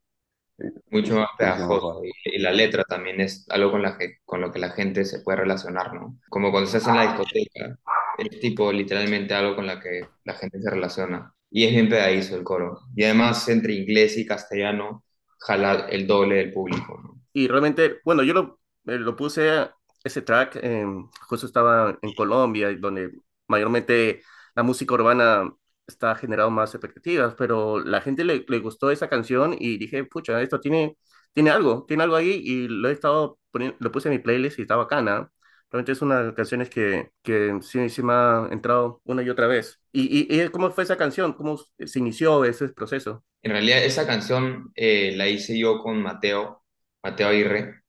sí, 0.58 0.64
mucho 0.90 1.16
más 1.16 1.28
lo 1.40 1.48
hicimos 1.48 1.82
pegajoso. 1.82 2.04
Y, 2.04 2.10
y 2.24 2.38
la 2.38 2.52
letra 2.52 2.84
también 2.84 3.20
es 3.20 3.46
algo 3.50 3.70
con, 3.72 3.82
la 3.82 3.98
que, 3.98 4.18
con 4.24 4.40
lo 4.40 4.52
que 4.52 4.58
la 4.58 4.70
gente 4.70 5.04
se 5.04 5.20
puede 5.20 5.38
relacionar, 5.38 5.94
¿no? 5.94 6.18
Como 6.28 6.50
cuando 6.50 6.66
estás 6.68 6.86
en 6.88 6.96
la 6.96 7.02
discoteca, 7.02 7.78
es 8.18 8.40
tipo 8.40 8.72
literalmente 8.72 9.34
algo 9.34 9.56
con 9.56 9.66
la 9.66 9.80
que 9.80 10.02
la 10.24 10.34
gente 10.34 10.60
se 10.60 10.70
relaciona. 10.70 11.34
Y 11.50 11.64
es 11.64 11.72
bien 11.72 11.88
pegadizo 11.88 12.36
el 12.36 12.44
coro. 12.44 12.80
Y 12.94 13.04
además, 13.04 13.48
entre 13.48 13.74
inglés 13.74 14.16
y 14.18 14.26
castellano, 14.26 15.04
jala 15.40 15.86
el 15.90 16.06
doble 16.06 16.36
del 16.36 16.52
público, 16.52 17.00
¿no? 17.02 17.15
Y 17.36 17.48
realmente, 17.48 18.00
bueno, 18.04 18.22
yo 18.22 18.32
lo, 18.34 18.60
eh, 18.86 18.98
lo 18.98 19.14
puse, 19.16 19.68
ese 20.04 20.22
track, 20.22 20.56
eh, 20.62 20.86
justo 21.28 21.46
estaba 21.46 21.98
en 22.02 22.14
Colombia, 22.14 22.74
donde 22.78 23.12
mayormente 23.48 24.22
la 24.54 24.62
música 24.62 24.94
urbana 24.94 25.52
está 25.86 26.14
generando 26.16 26.50
más 26.50 26.74
expectativas, 26.74 27.34
pero 27.36 27.78
la 27.80 28.00
gente 28.00 28.24
le, 28.24 28.44
le 28.48 28.58
gustó 28.60 28.90
esa 28.90 29.08
canción 29.08 29.54
y 29.58 29.76
dije, 29.78 30.04
pucha, 30.04 30.40
esto 30.42 30.60
tiene, 30.60 30.96
tiene 31.34 31.50
algo, 31.50 31.84
tiene 31.86 32.04
algo 32.04 32.16
ahí 32.16 32.40
y 32.44 32.68
lo 32.68 32.88
he 32.88 32.92
estado 32.92 33.38
poniendo, 33.50 33.76
lo 33.80 33.92
puse 33.92 34.08
en 34.08 34.14
mi 34.14 34.18
playlist 34.20 34.58
y 34.58 34.62
está 34.62 34.76
bacana. 34.76 35.30
Realmente 35.70 35.92
es 35.92 36.02
una 36.02 36.20
de 36.20 36.24
las 36.26 36.34
canciones 36.34 36.70
que, 36.70 37.10
que 37.22 37.58
sí, 37.62 37.88
sí 37.90 38.02
me 38.02 38.12
ha 38.14 38.48
entrado 38.50 39.00
una 39.04 39.22
y 39.22 39.30
otra 39.30 39.46
vez. 39.48 39.80
¿Y, 39.92 40.26
y, 40.34 40.42
y 40.42 40.48
cómo 40.50 40.70
fue 40.70 40.84
esa 40.84 40.96
canción? 40.96 41.32
¿Cómo 41.34 41.58
se 41.78 41.98
inició 41.98 42.44
ese 42.44 42.68
proceso? 42.70 43.24
En 43.42 43.52
realidad, 43.52 43.84
esa 43.84 44.06
canción 44.06 44.72
eh, 44.74 45.12
la 45.16 45.28
hice 45.28 45.58
yo 45.58 45.78
con 45.82 46.02
Mateo, 46.02 46.64
Mateo 47.06 47.28
Aguirre. 47.28 47.82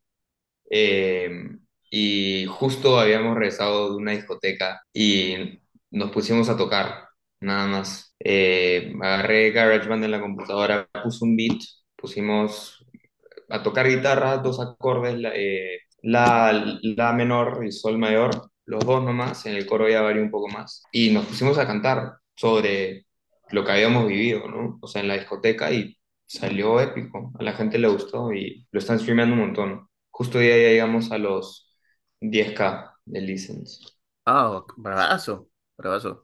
Eh, 0.69 1.29
y 1.89 2.45
justo 2.47 2.99
habíamos 2.99 3.35
regresado 3.35 3.91
de 3.91 3.97
una 3.97 4.11
discoteca 4.11 4.81
y 4.93 5.59
nos 5.91 6.11
pusimos 6.11 6.49
a 6.49 6.57
tocar, 6.57 7.09
nada 7.39 7.67
más. 7.67 8.15
Eh, 8.19 8.93
agarré 9.01 9.51
GarageBand 9.51 10.03
en 10.05 10.11
la 10.11 10.21
computadora, 10.21 10.87
puse 11.03 11.23
un 11.25 11.35
beat, 11.37 11.59
pusimos 11.95 12.85
a 13.49 13.63
tocar 13.63 13.87
guitarra, 13.87 14.37
dos 14.37 14.59
acordes, 14.59 15.17
la, 15.19 15.31
eh, 15.35 15.79
la, 16.01 16.51
la 16.81 17.13
menor 17.13 17.65
y 17.65 17.71
sol 17.71 17.97
mayor, 17.97 18.49
los 18.65 18.85
dos 18.85 19.03
nomás, 19.03 19.45
en 19.45 19.55
el 19.55 19.65
coro 19.65 19.89
ya 19.89 20.01
varió 20.01 20.21
un 20.21 20.31
poco 20.31 20.47
más. 20.49 20.83
Y 20.91 21.11
nos 21.11 21.25
pusimos 21.25 21.57
a 21.57 21.67
cantar 21.67 22.17
sobre 22.35 23.05
lo 23.51 23.63
que 23.65 23.71
habíamos 23.71 24.07
vivido, 24.07 24.47
¿no? 24.47 24.77
O 24.81 24.87
sea, 24.87 25.01
en 25.01 25.07
la 25.07 25.15
discoteca 25.15 25.71
y 25.71 25.96
salió 26.27 26.79
épico, 26.81 27.31
a 27.39 27.43
la 27.43 27.53
gente 27.53 27.79
le 27.79 27.89
gustó 27.89 28.33
y 28.33 28.67
lo 28.71 28.79
están 28.79 28.99
streameando 28.99 29.35
un 29.35 29.41
montón. 29.41 29.89
Justo 30.11 30.39
hoy 30.39 30.49
ya 30.49 30.55
llegamos 30.57 31.11
a 31.11 31.17
los 31.19 31.75
10K 32.21 32.93
de 33.05 33.21
listens. 33.21 33.97
Ah, 34.25 34.63
bravazo, 34.77 35.49
bravazo. 35.77 36.23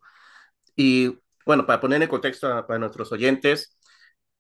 Y 0.75 1.19
bueno, 1.45 1.65
para 1.67 1.81
poner 1.81 2.01
en 2.03 2.09
contexto 2.09 2.47
a- 2.53 2.67
para 2.67 2.79
nuestros 2.79 3.11
oyentes, 3.11 3.77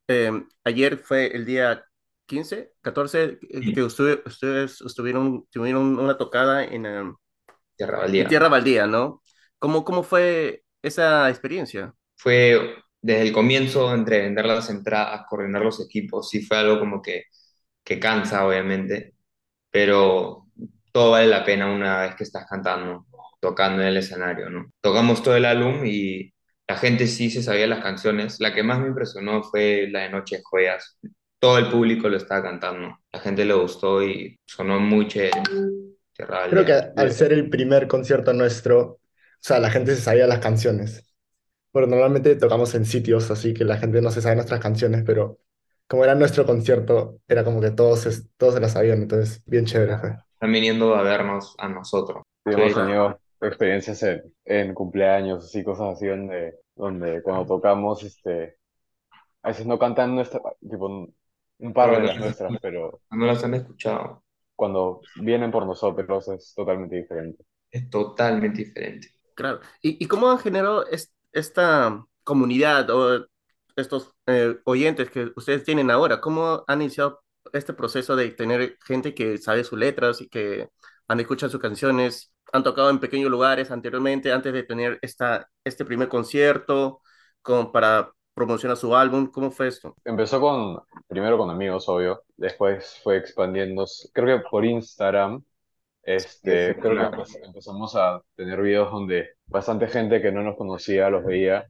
eh, 0.07 0.31
ayer 0.65 0.99
fue 0.99 1.27
el 1.35 1.45
día 1.45 1.85
15, 2.27 2.73
14, 2.81 3.39
eh, 3.49 3.71
que 3.73 3.83
ustedes, 3.83 4.19
ustedes 4.25 4.81
estuvieron, 4.81 5.47
tuvieron 5.51 5.99
una 5.99 6.17
tocada 6.17 6.63
en, 6.65 6.85
eh, 6.85 7.13
Tierra 7.77 7.99
en 8.03 8.25
Baldía. 8.25 8.27
Tierra 8.27 8.49
Baldía, 8.49 8.87
¿no? 8.87 9.21
¿Cómo, 9.59 9.83
cómo 9.85 10.03
fue 10.03 10.63
esa 10.83 11.29
experiencia? 11.29 11.93
Fue 12.15 12.75
desde 13.03 13.23
el 13.23 13.33
comienzo, 13.33 13.93
entre 13.93 14.21
vender 14.21 14.45
las 14.47 14.69
entradas, 14.71 15.25
coordinar 15.29 15.63
los 15.63 15.81
equipos, 15.81 16.29
sí 16.29 16.41
fue 16.41 16.57
algo 16.57 16.79
como 16.79 17.01
que, 17.03 17.25
que 17.83 17.99
cansa, 17.99 18.47
obviamente, 18.47 19.15
pero 19.71 20.47
todo 20.91 21.11
vale 21.11 21.27
la 21.27 21.45
pena 21.45 21.71
una 21.73 22.01
vez 22.03 22.15
que 22.15 22.23
estás 22.23 22.47
cantando, 22.49 23.07
tocando 23.41 23.81
en 23.81 23.89
el 23.89 23.97
escenario, 23.97 24.49
¿no? 24.49 24.71
Tocamos 24.81 25.23
todo 25.23 25.35
el 25.37 25.45
álbum 25.45 25.85
y 25.85 26.33
la 26.67 26.77
gente 26.77 27.07
sí 27.07 27.29
se 27.31 27.43
sabía 27.43 27.67
las 27.67 27.83
canciones. 27.83 28.39
La 28.39 28.53
que 28.53 28.63
más 28.63 28.79
me 28.79 28.87
impresionó 28.87 29.43
fue 29.43 29.87
la 29.91 30.01
de 30.01 30.09
Noche 30.09 30.37
de 30.37 30.43
Joyas. 30.45 30.99
Todo 31.39 31.57
el 31.59 31.69
público 31.69 32.09
lo 32.09 32.17
estaba 32.17 32.43
cantando. 32.43 32.97
La 33.11 33.19
gente 33.19 33.45
le 33.45 33.53
gustó 33.53 34.03
y 34.03 34.39
sonó 34.45 34.79
muy 34.79 35.07
chévere. 35.07 35.41
Creo 36.47 36.65
que 36.65 36.73
al 36.95 37.11
ser 37.11 37.33
el 37.33 37.49
primer 37.49 37.87
concierto 37.87 38.33
nuestro, 38.33 38.81
o 38.81 38.99
sea, 39.39 39.59
la 39.59 39.71
gente 39.71 39.95
se 39.95 40.01
sabía 40.01 40.27
las 40.27 40.39
canciones. 40.39 41.03
Bueno, 41.73 41.87
normalmente 41.87 42.35
tocamos 42.35 42.73
en 42.75 42.85
sitios, 42.85 43.31
así 43.31 43.53
que 43.53 43.65
la 43.65 43.77
gente 43.77 44.01
no 44.01 44.11
se 44.11 44.21
sabe 44.21 44.35
nuestras 44.35 44.59
canciones, 44.59 45.03
pero 45.05 45.39
como 45.87 46.03
era 46.03 46.15
nuestro 46.15 46.45
concierto, 46.45 47.19
era 47.27 47.43
como 47.43 47.59
que 47.61 47.71
todos, 47.71 48.05
es- 48.05 48.29
todos 48.37 48.53
se 48.53 48.59
las 48.59 48.73
sabían, 48.73 49.01
entonces 49.03 49.41
bien 49.45 49.65
chévere 49.65 49.97
fue. 49.97 50.09
Están 50.33 50.51
viniendo 50.51 50.95
a 50.95 51.01
vernos 51.01 51.55
a 51.57 51.67
nosotros. 51.67 52.23
Sí, 52.45 52.51
Sí. 52.53 52.61
hemos 52.61 52.73
tenido 52.75 53.19
experiencias 53.41 54.03
en, 54.03 54.21
en 54.45 54.73
cumpleaños, 54.73 55.45
así, 55.45 55.63
cosas 55.63 55.95
así, 55.97 56.07
donde, 56.07 56.55
donde 56.75 57.21
cuando 57.23 57.45
tocamos, 57.45 58.03
este, 58.03 58.57
a 59.41 59.49
veces 59.49 59.65
no 59.65 59.79
cantan 59.79 60.15
nuestra, 60.15 60.41
tipo, 60.61 61.07
un 61.59 61.73
par 61.73 61.91
de 61.99 62.07
las 62.07 62.17
nuestras, 62.19 62.53
pero 62.61 63.01
No 63.11 63.25
las 63.25 63.43
han 63.43 63.53
escuchado. 63.55 64.23
cuando 64.55 65.01
vienen 65.21 65.51
por 65.51 65.65
nosotros 65.65 66.27
es 66.29 66.53
totalmente 66.55 66.97
diferente. 66.97 67.43
Es 67.71 67.89
totalmente 67.89 68.59
diferente. 68.65 69.07
Claro. 69.35 69.59
¿Y, 69.81 70.03
y 70.03 70.07
cómo 70.07 70.29
han 70.29 70.37
generado 70.39 70.85
es- 70.87 71.11
esta 71.33 72.05
comunidad 72.23 72.89
o 72.89 73.27
estos 73.75 74.13
eh, 74.27 74.57
oyentes 74.65 75.09
que 75.09 75.31
ustedes 75.35 75.63
tienen 75.63 75.91
ahora? 75.91 76.21
¿Cómo 76.21 76.63
han 76.67 76.81
iniciado 76.81 77.23
este 77.51 77.73
proceso 77.73 78.15
de 78.15 78.31
tener 78.31 78.77
gente 78.85 79.13
que 79.13 79.37
sabe 79.37 79.63
sus 79.63 79.77
letras 79.77 80.21
y 80.21 80.29
que 80.29 80.69
han 81.07 81.19
escuchado 81.19 81.51
sus 81.51 81.61
canciones? 81.61 82.33
¿Han 82.53 82.63
tocado 82.63 82.89
en 82.89 82.99
pequeños 82.99 83.31
lugares 83.31 83.71
anteriormente, 83.71 84.31
antes 84.31 84.53
de 84.53 84.63
tener 84.63 84.99
esta, 85.01 85.49
este 85.63 85.85
primer 85.85 86.07
concierto, 86.07 87.01
como 87.41 87.71
para 87.71 88.11
promocionar 88.33 88.77
su 88.77 88.95
álbum? 88.95 89.27
¿Cómo 89.27 89.51
fue 89.51 89.67
esto? 89.67 89.95
Empezó 90.05 90.39
con, 90.39 90.79
primero 91.07 91.37
con 91.37 91.49
amigos, 91.49 91.89
obvio, 91.89 92.23
después 92.37 92.99
fue 93.03 93.17
expandiéndose, 93.17 94.09
creo 94.13 94.37
que 94.37 94.45
por 94.49 94.65
Instagram, 94.65 95.43
este, 96.03 96.77
creo 96.81 96.97
que 96.97 97.03
empe- 97.15 97.45
empezamos 97.45 97.95
a 97.95 98.21
tener 98.35 98.61
videos 98.61 98.91
donde 98.91 99.29
bastante 99.47 99.87
gente 99.87 100.21
que 100.21 100.31
no 100.31 100.43
nos 100.43 100.57
conocía 100.57 101.09
los 101.09 101.23
veía 101.25 101.69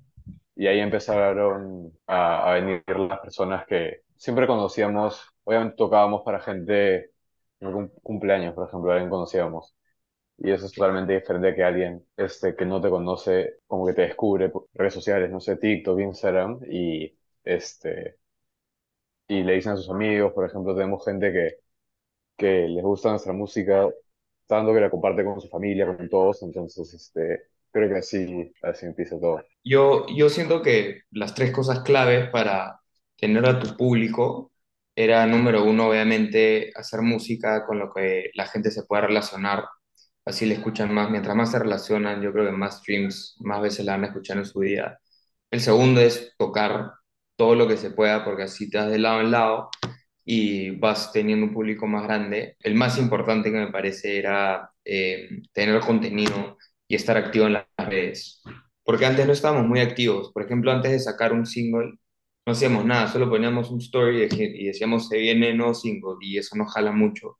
y 0.55 0.67
ahí 0.67 0.79
empezaron 0.79 1.91
a, 2.07 2.51
a 2.51 2.53
venir 2.55 2.83
las 2.87 3.19
personas 3.21 3.65
que 3.67 4.01
siempre 4.17 4.47
conocíamos, 4.47 5.21
obviamente 5.43 5.75
tocábamos 5.77 6.21
para 6.23 6.39
gente 6.41 7.11
en 7.59 7.67
algún 7.67 7.89
cumpleaños, 8.03 8.53
por 8.55 8.67
ejemplo, 8.67 8.91
alguien 8.91 9.09
conocíamos. 9.09 9.75
Y 10.37 10.51
eso 10.51 10.65
es 10.67 10.73
totalmente 10.73 11.13
diferente 11.13 11.55
que 11.55 11.63
alguien 11.63 12.05
este, 12.17 12.55
que 12.55 12.65
no 12.65 12.81
te 12.81 12.89
conoce, 12.89 13.57
como 13.67 13.85
que 13.87 13.93
te 13.93 14.03
descubre 14.03 14.49
por 14.49 14.67
redes 14.73 14.93
sociales, 14.93 15.31
no 15.31 15.39
sé, 15.39 15.57
TikTok, 15.57 15.99
Instagram, 15.99 16.59
y, 16.69 17.15
este, 17.43 18.17
y 19.27 19.43
le 19.43 19.53
dicen 19.55 19.73
a 19.73 19.77
sus 19.77 19.89
amigos, 19.89 20.33
por 20.33 20.45
ejemplo, 20.45 20.75
tenemos 20.75 21.03
gente 21.05 21.31
que, 21.31 21.57
que 22.37 22.67
les 22.69 22.83
gusta 22.83 23.11
nuestra 23.11 23.33
música, 23.33 23.89
tanto 24.47 24.73
que 24.73 24.81
la 24.81 24.89
comparte 24.89 25.23
con 25.23 25.39
su 25.41 25.47
familia, 25.47 25.85
con 25.85 26.09
todos, 26.09 26.41
entonces 26.43 26.93
este, 26.93 27.43
creo 27.71 27.89
que 27.89 27.97
así, 27.97 28.53
así 28.61 28.85
empieza 28.85 29.19
todo. 29.19 29.43
Yo, 29.63 30.05
yo 30.15 30.29
siento 30.29 30.61
que 30.61 31.01
las 31.11 31.33
tres 31.33 31.51
cosas 31.51 31.79
claves 31.81 32.29
para 32.29 32.79
tener 33.17 33.45
a 33.47 33.59
tu 33.59 33.75
público 33.75 34.51
era, 34.95 35.25
número 35.25 35.63
uno, 35.63 35.89
obviamente, 35.89 36.71
hacer 36.75 37.01
música 37.01 37.65
con 37.65 37.79
lo 37.79 37.91
que 37.93 38.29
la 38.35 38.45
gente 38.47 38.69
se 38.71 38.83
pueda 38.83 39.03
relacionar, 39.07 39.65
así 40.25 40.45
le 40.45 40.55
escuchan 40.55 40.93
más. 40.93 41.09
Mientras 41.09 41.35
más 41.35 41.51
se 41.51 41.59
relacionan, 41.59 42.21
yo 42.21 42.31
creo 42.31 42.45
que 42.45 42.51
más 42.51 42.79
streams, 42.79 43.35
más 43.39 43.61
veces 43.61 43.85
la 43.85 43.93
van 43.93 44.03
a 44.05 44.07
escuchar 44.07 44.37
en 44.37 44.45
su 44.45 44.61
día. 44.61 44.99
El 45.51 45.61
segundo 45.61 46.01
es 46.01 46.33
tocar 46.37 46.93
todo 47.35 47.55
lo 47.55 47.67
que 47.67 47.77
se 47.77 47.91
pueda, 47.91 48.23
porque 48.23 48.43
así 48.43 48.69
te 48.69 48.77
das 48.77 48.91
de 48.91 48.99
lado 48.99 49.21
en 49.21 49.31
lado 49.31 49.69
y 50.25 50.71
vas 50.71 51.11
teniendo 51.11 51.45
un 51.47 51.53
público 51.53 51.87
más 51.87 52.03
grande. 52.03 52.55
El 52.59 52.75
más 52.75 52.97
importante 52.97 53.51
que 53.51 53.57
me 53.57 53.71
parece 53.71 54.17
era 54.19 54.71
eh, 54.85 55.29
tener 55.53 55.79
contenido 55.81 56.57
y 56.87 56.95
estar 56.95 57.17
activo 57.17 57.47
en 57.47 57.53
las 57.53 57.65
redes. 57.77 58.41
Porque 58.83 59.05
antes 59.05 59.25
no 59.27 59.33
estábamos 59.33 59.67
muy 59.67 59.79
activos. 59.79 60.31
Por 60.33 60.43
ejemplo, 60.43 60.71
antes 60.71 60.91
de 60.91 60.99
sacar 60.99 61.33
un 61.33 61.45
single, 61.45 61.93
no 62.45 62.53
hacíamos 62.53 62.85
nada, 62.85 63.07
solo 63.11 63.29
poníamos 63.29 63.69
un 63.71 63.79
story 63.79 64.27
y 64.31 64.65
decíamos 64.65 65.07
se 65.07 65.17
viene 65.17 65.53
no 65.53 65.73
single 65.73 66.15
y 66.21 66.37
eso 66.37 66.55
nos 66.57 66.73
jala 66.73 66.91
mucho. 66.91 67.37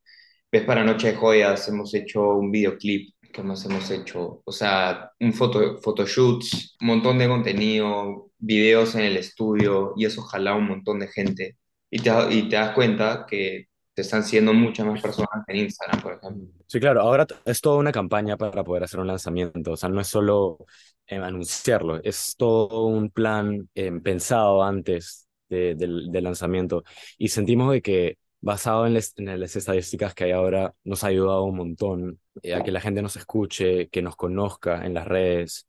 Ves 0.52 0.64
para 0.64 0.84
Noche 0.84 1.08
de 1.12 1.16
Joyas, 1.18 1.68
hemos 1.68 1.94
hecho 1.94 2.36
un 2.36 2.52
videoclip, 2.52 3.16
¿qué 3.34 3.44
más 3.44 3.66
hemos 3.66 3.90
hecho? 3.92 4.42
O 4.46 4.52
sea, 4.52 5.12
un 5.20 5.34
foto, 5.34 5.80
photoshoots, 5.82 6.78
un 6.82 6.88
montón 6.88 7.18
de 7.20 7.28
contenido, 7.28 8.32
videos 8.38 8.96
en 8.96 9.02
el 9.02 9.18
estudio 9.18 9.94
y 9.98 10.06
eso 10.06 10.22
jala 10.24 10.56
un 10.56 10.68
montón 10.68 11.00
de 11.00 11.08
gente. 11.08 11.58
Y 11.96 12.00
te, 12.02 12.12
y 12.34 12.50
te 12.50 12.56
das 12.56 12.74
cuenta 12.74 13.26
que 13.28 13.68
te 13.94 14.02
están 14.02 14.24
siguiendo 14.24 14.54
muchas 14.54 14.86
más 14.88 15.02
personas 15.02 15.44
en 15.48 15.58
Instagram, 15.58 16.02
por 16.02 16.14
ejemplo. 16.14 16.48
Sí, 16.68 16.80
claro, 16.80 17.02
ahora 17.02 17.28
es 17.46 17.62
toda 17.62 17.78
una 17.78 17.92
campaña 17.92 18.36
para 18.36 18.64
poder 18.64 18.84
hacer 18.84 19.00
un 19.00 19.06
lanzamiento, 19.08 19.74
o 19.74 19.78
sea, 19.78 19.90
no 19.90 20.02
es 20.02 20.08
solo 20.08 20.66
eh, 21.06 21.18
anunciarlo, 21.18 22.02
es 22.04 22.34
todo 22.36 22.86
un 22.88 23.12
plan 23.12 23.70
eh, 23.76 23.92
pensado 24.04 24.64
antes 24.64 25.28
de- 25.50 25.76
del, 25.76 26.12
del 26.12 26.24
lanzamiento 26.24 26.84
y 27.20 27.28
sentimos 27.30 27.72
de 27.72 27.82
que 27.84 28.18
basado 28.42 28.88
en, 28.88 28.96
les- 28.96 29.14
en 29.18 29.40
las 29.40 29.56
estadísticas 29.56 30.16
que 30.16 30.24
hay 30.26 30.32
ahora, 30.32 30.74
nos 30.84 31.04
ha 31.04 31.08
ayudado 31.08 31.44
un 31.44 31.58
montón 31.58 32.20
eh, 32.42 32.56
a 32.56 32.64
que 32.64 32.72
la 32.72 32.82
gente 32.82 33.04
nos 33.04 33.16
escuche, 33.18 33.90
que 33.90 34.02
nos 34.02 34.16
conozca 34.16 34.84
en 34.86 34.96
las 34.96 35.08
redes. 35.08 35.68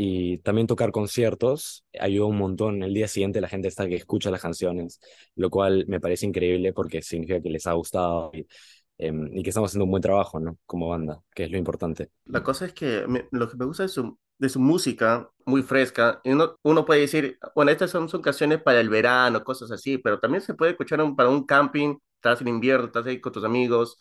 Y 0.00 0.38
también 0.38 0.66
tocar 0.68 0.92
conciertos 0.92 1.84
ayuda 1.98 2.26
un 2.26 2.38
montón. 2.38 2.82
El 2.84 2.94
día 2.94 3.08
siguiente 3.08 3.40
la 3.40 3.48
gente 3.48 3.66
está 3.68 3.88
que 3.88 3.96
escucha 3.96 4.30
las 4.30 4.40
canciones, 4.42 5.00
lo 5.34 5.50
cual 5.50 5.86
me 5.88 6.00
parece 6.00 6.26
increíble 6.26 6.72
porque 6.72 7.02
significa 7.02 7.40
que 7.42 7.50
les 7.50 7.66
ha 7.66 7.72
gustado 7.72 8.30
y, 8.32 8.46
em, 8.98 9.42
que 9.42 9.48
estamos 9.50 9.70
haciendo 9.70 9.84
un 9.86 9.90
buen 9.90 10.02
trabajo, 10.02 10.38
¿no? 10.40 10.56
Como 10.66 10.88
banda, 10.88 11.20
que 11.34 11.44
es 11.44 11.50
lo 11.50 11.58
importante. 11.58 12.10
La 12.26 12.42
cosa 12.42 12.66
es 12.66 12.72
que 12.74 13.06
lo 13.30 13.48
que 13.50 13.56
me 13.56 13.64
gusta 13.64 13.84
de 13.84 13.88
su, 13.88 14.18
de 14.38 14.48
su 14.48 14.60
música, 14.60 15.30
muy 15.46 15.62
fresca, 15.62 16.20
uno, 16.24 16.56
uno 16.62 16.84
puede 16.84 17.00
decir, 17.00 17.38
bueno, 17.54 17.70
estas 17.70 17.90
son, 17.90 18.08
son 18.08 18.20
canciones 18.22 18.62
para 18.62 18.80
el 18.80 18.90
verano, 18.90 19.42
cosas 19.44 19.70
así, 19.70 19.98
pero 19.98 20.20
también 20.20 20.42
se 20.42 20.54
puede 20.54 20.72
escuchar 20.72 21.00
un- 21.02 21.16
para 21.16 21.30
un 21.30 21.44
camping, 21.46 21.96
estás 22.16 22.40
en 22.42 22.48
invierno, 22.48 22.86
estás 22.86 23.06
ahí 23.06 23.20
con 23.20 23.32
tus 23.32 23.44
amigos. 23.44 23.98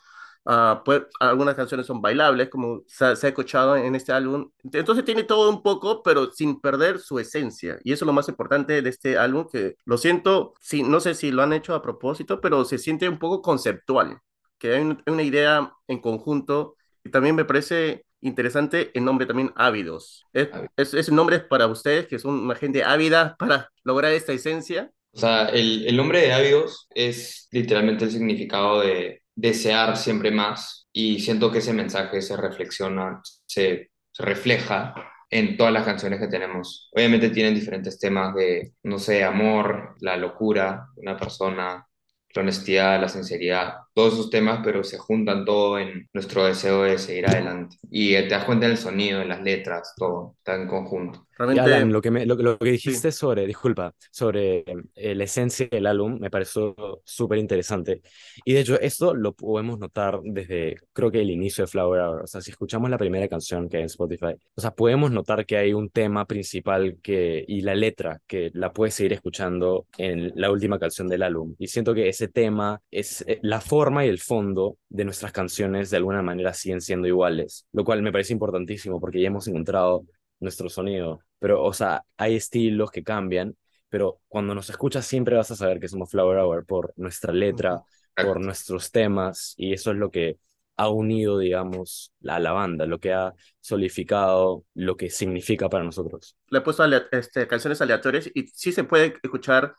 Ah, 0.48 0.82
puede- 0.86 1.08
algunas 1.20 1.56
canciones 1.56 1.86
son 1.88 2.02
bailables, 2.02 2.50
como 2.50 2.84
se, 2.88 3.06
ha 3.06 3.16
se 3.16 3.28
ha 3.28 3.30
escuchado 3.30 3.76
en 3.78 3.96
este 3.96 4.12
álbum. 4.14 4.52
Entonces 4.74 5.06
tiene 5.06 5.24
todo 5.24 5.50
un 5.50 5.62
poco, 5.64 6.04
pero 6.04 6.32
sin 6.32 6.60
perder 6.62 7.00
su 7.00 7.20
esencia. 7.20 7.80
Y 7.84 7.92
eso 7.94 8.06
es 8.06 8.08
lo 8.08 8.14
más 8.14 8.30
importante 8.30 8.82
de 8.82 8.90
este 8.90 9.18
álbum, 9.18 9.48
que 9.52 9.76
lo 9.86 9.98
siento, 9.98 10.54
sí, 10.62 10.84
no 10.84 11.00
sé 11.00 11.16
si 11.16 11.32
lo 11.32 11.44
han 11.44 11.54
hecho 11.54 11.76
a 11.76 11.82
propósito, 11.82 12.42
pero 12.42 12.66
se 12.66 12.78
siente 12.80 13.10
un 13.10 13.20
poco 13.20 13.42
conceptual, 13.42 14.20
que 14.58 14.74
hay 14.76 14.82
un- 14.82 15.04
una 15.08 15.24
idea 15.24 15.74
en 15.88 16.00
conjunto 16.00 16.76
y 17.04 17.10
también 17.12 17.36
me 17.36 17.46
parece 17.46 18.06
interesante 18.22 18.92
el 18.96 19.06
nombre 19.06 19.26
también 19.28 19.52
Ávidos. 19.56 20.26
¿Es, 20.34 20.50
es, 20.78 20.94
ese 20.94 21.12
nombre 21.14 21.38
es 21.38 21.44
para 21.44 21.68
ustedes, 21.68 22.08
que 22.08 22.20
son 22.20 22.36
una 22.40 22.56
gente 22.56 22.84
ávida 22.84 23.36
para 23.40 23.70
lograr 23.84 24.12
esta 24.14 24.34
esencia? 24.34 24.92
O 25.14 25.20
sea, 25.20 25.48
el, 25.50 25.88
el 25.88 25.96
nombre 25.98 26.22
de 26.22 26.34
Ávidos 26.34 26.88
es 26.94 27.48
literalmente 27.52 28.06
el 28.06 28.12
significado 28.12 28.82
de 28.82 29.24
desear 29.38 29.96
siempre 29.96 30.32
más 30.32 30.90
y 30.92 31.20
siento 31.20 31.52
que 31.52 31.60
ese 31.60 31.72
mensaje 31.72 32.22
se 32.22 32.36
reflexiona, 32.36 33.22
se, 33.46 33.92
refleja 34.20 34.96
en 35.30 35.58
todas 35.58 35.72
las 35.72 35.86
canciones 35.86 36.20
que 36.20 36.28
tenemos. 36.28 36.90
Obviamente 36.92 37.30
tienen 37.30 37.54
diferentes 37.54 38.00
temas 38.00 38.34
de, 38.34 38.74
no 38.82 38.98
sé, 38.98 39.24
amor, 39.24 39.96
la 40.00 40.18
locura 40.18 40.88
una 40.96 41.16
persona, 41.16 41.88
la 42.34 42.42
honestidad, 42.42 43.00
la 43.00 43.10
sinceridad, 43.10 43.76
todos 43.98 44.14
esos 44.14 44.30
temas, 44.30 44.60
pero 44.64 44.84
se 44.84 45.00
juntan 45.00 45.44
todo 45.44 45.80
en 45.80 46.08
nuestro 46.14 46.46
deseo 46.46 46.84
de 46.84 47.00
seguir 47.00 47.26
adelante. 47.26 47.78
Y 47.90 48.14
te 48.14 48.28
das 48.28 48.44
cuenta 48.44 48.68
en 48.68 48.74
el 48.74 48.78
sonido, 48.78 49.24
en 49.24 49.30
las 49.30 49.42
letras, 49.42 49.96
todo 49.98 50.36
está 50.38 50.54
en 50.54 50.68
conjunto. 50.68 51.24
Y 51.24 51.38
Realmente, 51.38 51.62
Alan, 51.62 51.92
lo 51.92 52.02
que, 52.02 52.10
me, 52.10 52.26
lo, 52.26 52.36
lo 52.36 52.58
que 52.58 52.66
sí. 52.66 52.72
dijiste 52.72 53.12
sobre, 53.12 53.46
disculpa, 53.46 53.94
sobre 54.12 54.64
eh, 54.96 55.14
la 55.14 55.24
esencia 55.24 55.68
del 55.70 55.86
álbum 55.86 56.18
me 56.20 56.32
pareció 56.32 56.76
súper 57.04 57.38
interesante. 57.38 58.02
Y 58.44 58.54
de 58.54 58.62
hecho, 58.62 58.80
esto 58.80 59.14
lo 59.14 59.34
podemos 59.34 59.78
notar 59.78 60.20
desde, 60.24 60.78
creo 60.94 61.12
que 61.12 61.22
el 61.22 61.30
inicio 61.30 61.64
de 61.64 61.68
Flower 61.68 62.02
Hour. 62.02 62.22
O 62.24 62.28
sea, 62.28 62.42
si 62.42 62.52
escuchamos 62.52 62.90
la 62.90 62.98
primera 62.98 63.28
canción 63.28 63.70
que 63.70 63.78
hay 63.78 63.84
en 63.84 63.88
Spotify, 63.88 64.36
o 64.56 64.62
sea, 64.62 64.72
podemos 64.72 65.12
notar 65.12 65.46
que 65.46 65.58
hay 65.58 65.74
un 65.74 65.90
tema 65.90 66.26
principal 66.26 66.98
que, 67.04 67.46
y 67.48 67.62
la 67.62 67.76
letra 67.76 68.20
que 68.26 68.50
la 68.54 68.74
puedes 68.74 68.96
seguir 68.96 69.14
escuchando 69.14 69.86
en 69.98 70.34
la 70.36 70.52
última 70.52 70.80
canción 70.80 71.08
del 71.08 71.22
álbum. 71.22 71.56
Y 71.60 71.68
siento 71.68 71.94
que 71.94 72.10
ese 72.10 72.28
tema 72.28 72.82
es 72.90 73.24
eh, 73.28 73.40
la 73.44 73.62
forma 73.62 73.87
y 74.06 74.10
el 74.10 74.20
fondo 74.20 74.78
de 74.90 75.06
nuestras 75.06 75.32
canciones 75.32 75.90
de 75.90 75.98
alguna 75.98 76.22
manera 76.22 76.54
siguen 76.54 76.82
siendo 76.82 77.08
iguales, 77.08 77.66
lo 77.72 77.84
cual 77.84 78.02
me 78.02 78.12
parece 78.12 78.34
importantísimo 78.34 79.00
porque 79.00 79.22
ya 79.22 79.28
hemos 79.28 79.48
encontrado 79.48 80.06
nuestro 80.40 80.70
sonido. 80.70 81.20
Pero, 81.40 81.64
o 81.64 81.74
sea, 81.74 82.04
hay 82.18 82.36
estilos 82.36 82.92
que 82.92 83.04
cambian, 83.04 83.56
pero 83.90 84.20
cuando 84.28 84.54
nos 84.56 84.70
escuchas 84.70 85.06
siempre 85.06 85.36
vas 85.36 85.52
a 85.52 85.56
saber 85.56 85.80
que 85.80 85.88
somos 85.88 86.10
Flower 86.12 86.38
Hour 86.40 86.66
por 86.66 86.94
nuestra 86.96 87.32
letra, 87.34 87.82
por 88.16 88.40
nuestros 88.40 88.92
temas, 88.92 89.54
y 89.58 89.74
eso 89.74 89.92
es 89.92 89.98
lo 89.98 90.10
que 90.12 90.38
ha 90.76 90.90
unido, 90.90 91.40
digamos, 91.40 92.14
a 92.28 92.40
la 92.40 92.52
banda, 92.52 92.86
lo 92.86 93.00
que 93.00 93.14
ha 93.14 93.34
solidificado 93.60 94.64
lo 94.76 94.96
que 94.96 95.10
significa 95.10 95.70
para 95.70 95.84
nosotros. 95.84 96.36
le 96.50 96.60
he 96.60 96.62
puesto 96.62 96.84
alea- 96.84 97.08
este, 97.12 97.48
canciones 97.48 97.82
aleatorias 97.82 98.30
y 98.34 98.48
sí 98.48 98.72
se 98.72 98.84
puede 98.84 99.14
escuchar 99.24 99.76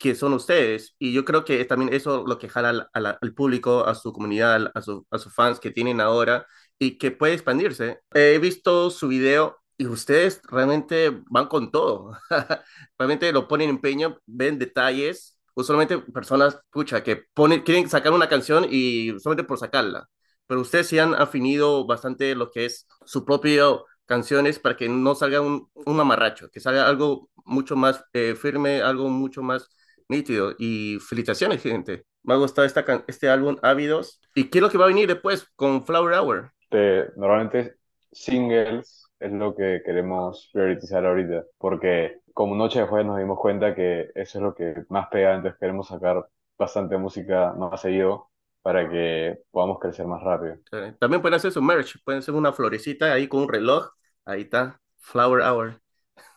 que 0.00 0.16
son 0.16 0.34
ustedes. 0.34 0.96
Y 1.00 1.12
yo 1.14 1.24
creo 1.26 1.44
que 1.46 1.64
también 1.66 1.94
eso 1.94 2.24
lo 2.26 2.38
que 2.40 2.48
jala 2.50 2.70
al, 2.70 2.90
al- 2.94 3.18
al 3.22 3.34
público, 3.34 3.86
a 3.86 3.94
su 3.96 4.12
comunidad, 4.12 4.72
a, 4.74 4.82
su- 4.82 5.06
a 5.12 5.18
sus 5.18 5.34
fans 5.34 5.60
que 5.60 5.70
tienen 5.72 6.00
ahora 6.02 6.46
y 6.80 6.98
que 6.98 7.12
puede 7.12 7.34
expandirse. 7.34 8.00
He 8.14 8.38
visto 8.40 8.90
su 8.90 9.08
video 9.08 9.58
y 9.78 9.86
ustedes 9.86 10.42
realmente 10.50 11.12
van 11.30 11.46
con 11.48 11.70
todo. 11.72 12.18
realmente 12.98 13.32
lo 13.32 13.48
ponen 13.48 13.70
empeño, 13.70 14.18
ven 14.26 14.58
detalles. 14.58 15.38
Usualmente 15.54 15.98
personas, 15.98 16.58
pucha, 16.70 17.02
que 17.04 17.24
ponen, 17.34 17.62
quieren 17.62 17.88
sacar 17.90 18.12
una 18.12 18.28
canción 18.28 18.66
y 18.70 19.10
solamente 19.20 19.44
por 19.48 19.58
sacarla. 19.58 20.08
Pero 20.46 20.60
ustedes 20.62 20.88
sí 20.88 20.98
han 20.98 21.14
afinido 21.14 21.86
bastante 21.86 22.34
lo 22.34 22.50
que 22.50 22.64
es 22.66 22.86
su 23.04 23.24
propio 23.24 23.86
canciones 24.06 24.58
para 24.58 24.76
que 24.76 24.88
no 24.88 25.14
salga 25.14 25.40
un, 25.40 25.70
un 25.74 25.96
mamarracho, 25.96 26.50
que 26.50 26.58
salga 26.60 26.88
algo 26.88 27.30
mucho 27.44 27.76
más 27.76 28.04
eh, 28.12 28.34
firme, 28.34 28.82
algo 28.82 29.08
mucho 29.08 29.42
más 29.42 29.68
nítido. 30.10 30.54
Y 30.58 30.98
felicitaciones, 31.00 31.62
gente. 31.62 32.04
Me 32.22 32.34
ha 32.34 32.36
gustado 32.36 32.66
esta, 32.66 32.84
este 33.06 33.28
álbum, 33.28 33.56
Ávidos. 33.62 34.20
¿Y 34.34 34.50
qué 34.50 34.58
es 34.58 34.62
lo 34.62 34.70
que 34.70 34.78
va 34.78 34.84
a 34.84 34.88
venir 34.88 35.08
después 35.08 35.46
con 35.56 35.84
Flower 35.84 36.18
Hour? 36.18 36.52
Este, 36.70 37.10
normalmente 37.16 37.76
singles 38.12 39.06
es 39.18 39.32
lo 39.32 39.54
que 39.54 39.82
queremos 39.84 40.50
priorizar 40.52 41.04
ahorita, 41.04 41.44
porque 41.58 42.20
como 42.32 42.54
Noche 42.54 42.80
de 42.80 42.86
Jueves 42.86 43.06
nos 43.06 43.18
dimos 43.18 43.38
cuenta 43.38 43.74
que 43.74 44.10
eso 44.14 44.38
es 44.38 44.42
lo 44.42 44.54
que 44.54 44.84
más 44.88 45.08
pega, 45.08 45.34
entonces 45.34 45.58
queremos 45.58 45.88
sacar 45.88 46.26
bastante 46.58 46.96
música 46.96 47.52
más 47.54 47.80
seguido 47.80 48.30
para 48.62 48.88
que 48.88 49.38
podamos 49.50 49.78
crecer 49.78 50.06
más 50.06 50.22
rápido. 50.22 50.56
Eh, 50.72 50.94
también 50.98 51.20
pueden 51.22 51.34
hacer 51.34 51.52
su 51.52 51.60
merch, 51.62 51.96
pueden 52.04 52.20
hacer 52.20 52.34
una 52.34 52.52
florecita 52.52 53.12
ahí 53.12 53.28
con 53.28 53.42
un 53.42 53.48
reloj. 53.48 53.90
Ahí 54.24 54.42
está, 54.42 54.80
Flower 54.98 55.42
Hour. 55.42 55.80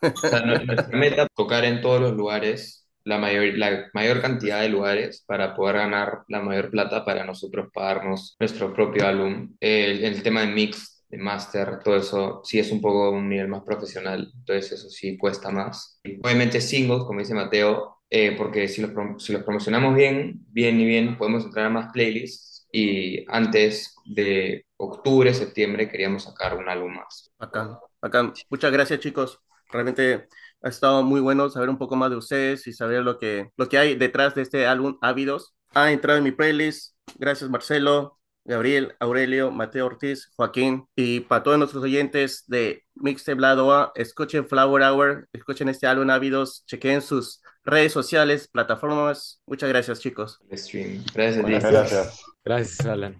O 0.01 0.17
sea, 0.17 0.41
nu- 0.41 0.65
nuestra 0.65 0.97
meta 0.97 1.21
es 1.23 1.27
tocar 1.35 1.63
en 1.65 1.81
todos 1.81 2.01
los 2.01 2.13
lugares, 2.13 2.82
la 3.05 3.17
mayor, 3.17 3.57
la 3.57 3.89
mayor 3.93 4.21
cantidad 4.21 4.61
de 4.61 4.69
lugares 4.69 5.23
para 5.27 5.55
poder 5.55 5.77
ganar 5.77 6.23
la 6.27 6.41
mayor 6.41 6.69
plata 6.69 7.03
para 7.03 7.25
nosotros 7.25 7.69
pagarnos 7.73 8.35
nuestro 8.39 8.73
propio 8.73 9.07
álbum. 9.07 9.55
El, 9.59 10.23
tema 10.23 10.41
de 10.41 10.47
mix, 10.47 11.05
de 11.09 11.17
master, 11.17 11.79
todo 11.83 11.97
eso 11.97 12.41
sí 12.43 12.59
es 12.59 12.71
un 12.71 12.81
poco 12.81 13.11
un 13.11 13.29
nivel 13.29 13.47
más 13.47 13.63
profesional, 13.63 14.31
entonces 14.33 14.71
eso 14.71 14.89
sí 14.89 15.17
cuesta 15.17 15.51
más. 15.51 15.99
Obviamente 16.23 16.61
singles, 16.61 17.03
como 17.03 17.19
dice 17.19 17.33
Mateo, 17.33 17.97
eh, 18.09 18.35
porque 18.37 18.67
si 18.67 18.81
los, 18.81 18.91
si 19.23 19.33
los 19.33 19.43
promocionamos 19.43 19.95
bien, 19.95 20.45
bien 20.47 20.79
y 20.79 20.85
bien, 20.85 21.17
podemos 21.17 21.43
entrar 21.43 21.65
a 21.65 21.69
más 21.69 21.91
playlists 21.91 22.67
y 22.71 23.25
antes 23.27 23.95
de 24.05 24.65
octubre, 24.77 25.33
septiembre 25.33 25.89
queríamos 25.89 26.23
sacar 26.23 26.57
un 26.57 26.69
álbum 26.69 26.95
más. 26.95 27.31
Acá, 27.37 27.79
acá. 28.01 28.33
Muchas 28.49 28.71
gracias, 28.71 28.99
chicos. 28.99 29.39
Realmente 29.71 30.27
ha 30.63 30.69
estado 30.69 31.03
muy 31.03 31.21
bueno 31.21 31.49
saber 31.49 31.69
un 31.69 31.77
poco 31.77 31.95
más 31.95 32.09
de 32.09 32.15
ustedes 32.15 32.65
y 32.67 32.73
saber 32.73 33.03
lo 33.03 33.19
que, 33.19 33.49
lo 33.57 33.69
que 33.69 33.77
hay 33.77 33.95
detrás 33.95 34.33
de 34.33 34.41
este 34.41 34.65
álbum 34.65 34.97
Ávidos. 35.01 35.53
Ha 35.73 35.91
entrado 35.91 36.17
en 36.17 36.23
mi 36.23 36.31
playlist. 36.31 36.95
Gracias, 37.17 37.49
Marcelo, 37.49 38.17
Gabriel, 38.45 38.95
Aurelio, 38.99 39.51
Mateo 39.51 39.85
Ortiz, 39.85 40.31
Joaquín. 40.35 40.85
Y 40.95 41.21
para 41.21 41.43
todos 41.43 41.57
nuestros 41.57 41.83
oyentes 41.83 42.45
de 42.47 42.83
Mixtape 42.95 43.41
Lado 43.41 43.73
A, 43.73 43.91
escuchen 43.95 44.47
Flower 44.47 44.83
Hour, 44.83 45.27
escuchen 45.33 45.67
este 45.67 45.85
álbum 45.85 46.09
Ávidos, 46.09 46.63
chequen 46.65 47.01
sus 47.01 47.41
redes 47.65 47.91
sociales, 47.91 48.47
plataformas. 48.47 49.41
Muchas 49.45 49.69
gracias, 49.69 49.99
chicos. 49.99 50.39
Stream. 50.53 51.03
Gracias 51.13 51.45
gracias. 51.45 52.23
Gracias, 52.43 52.85
Alan. 52.85 53.17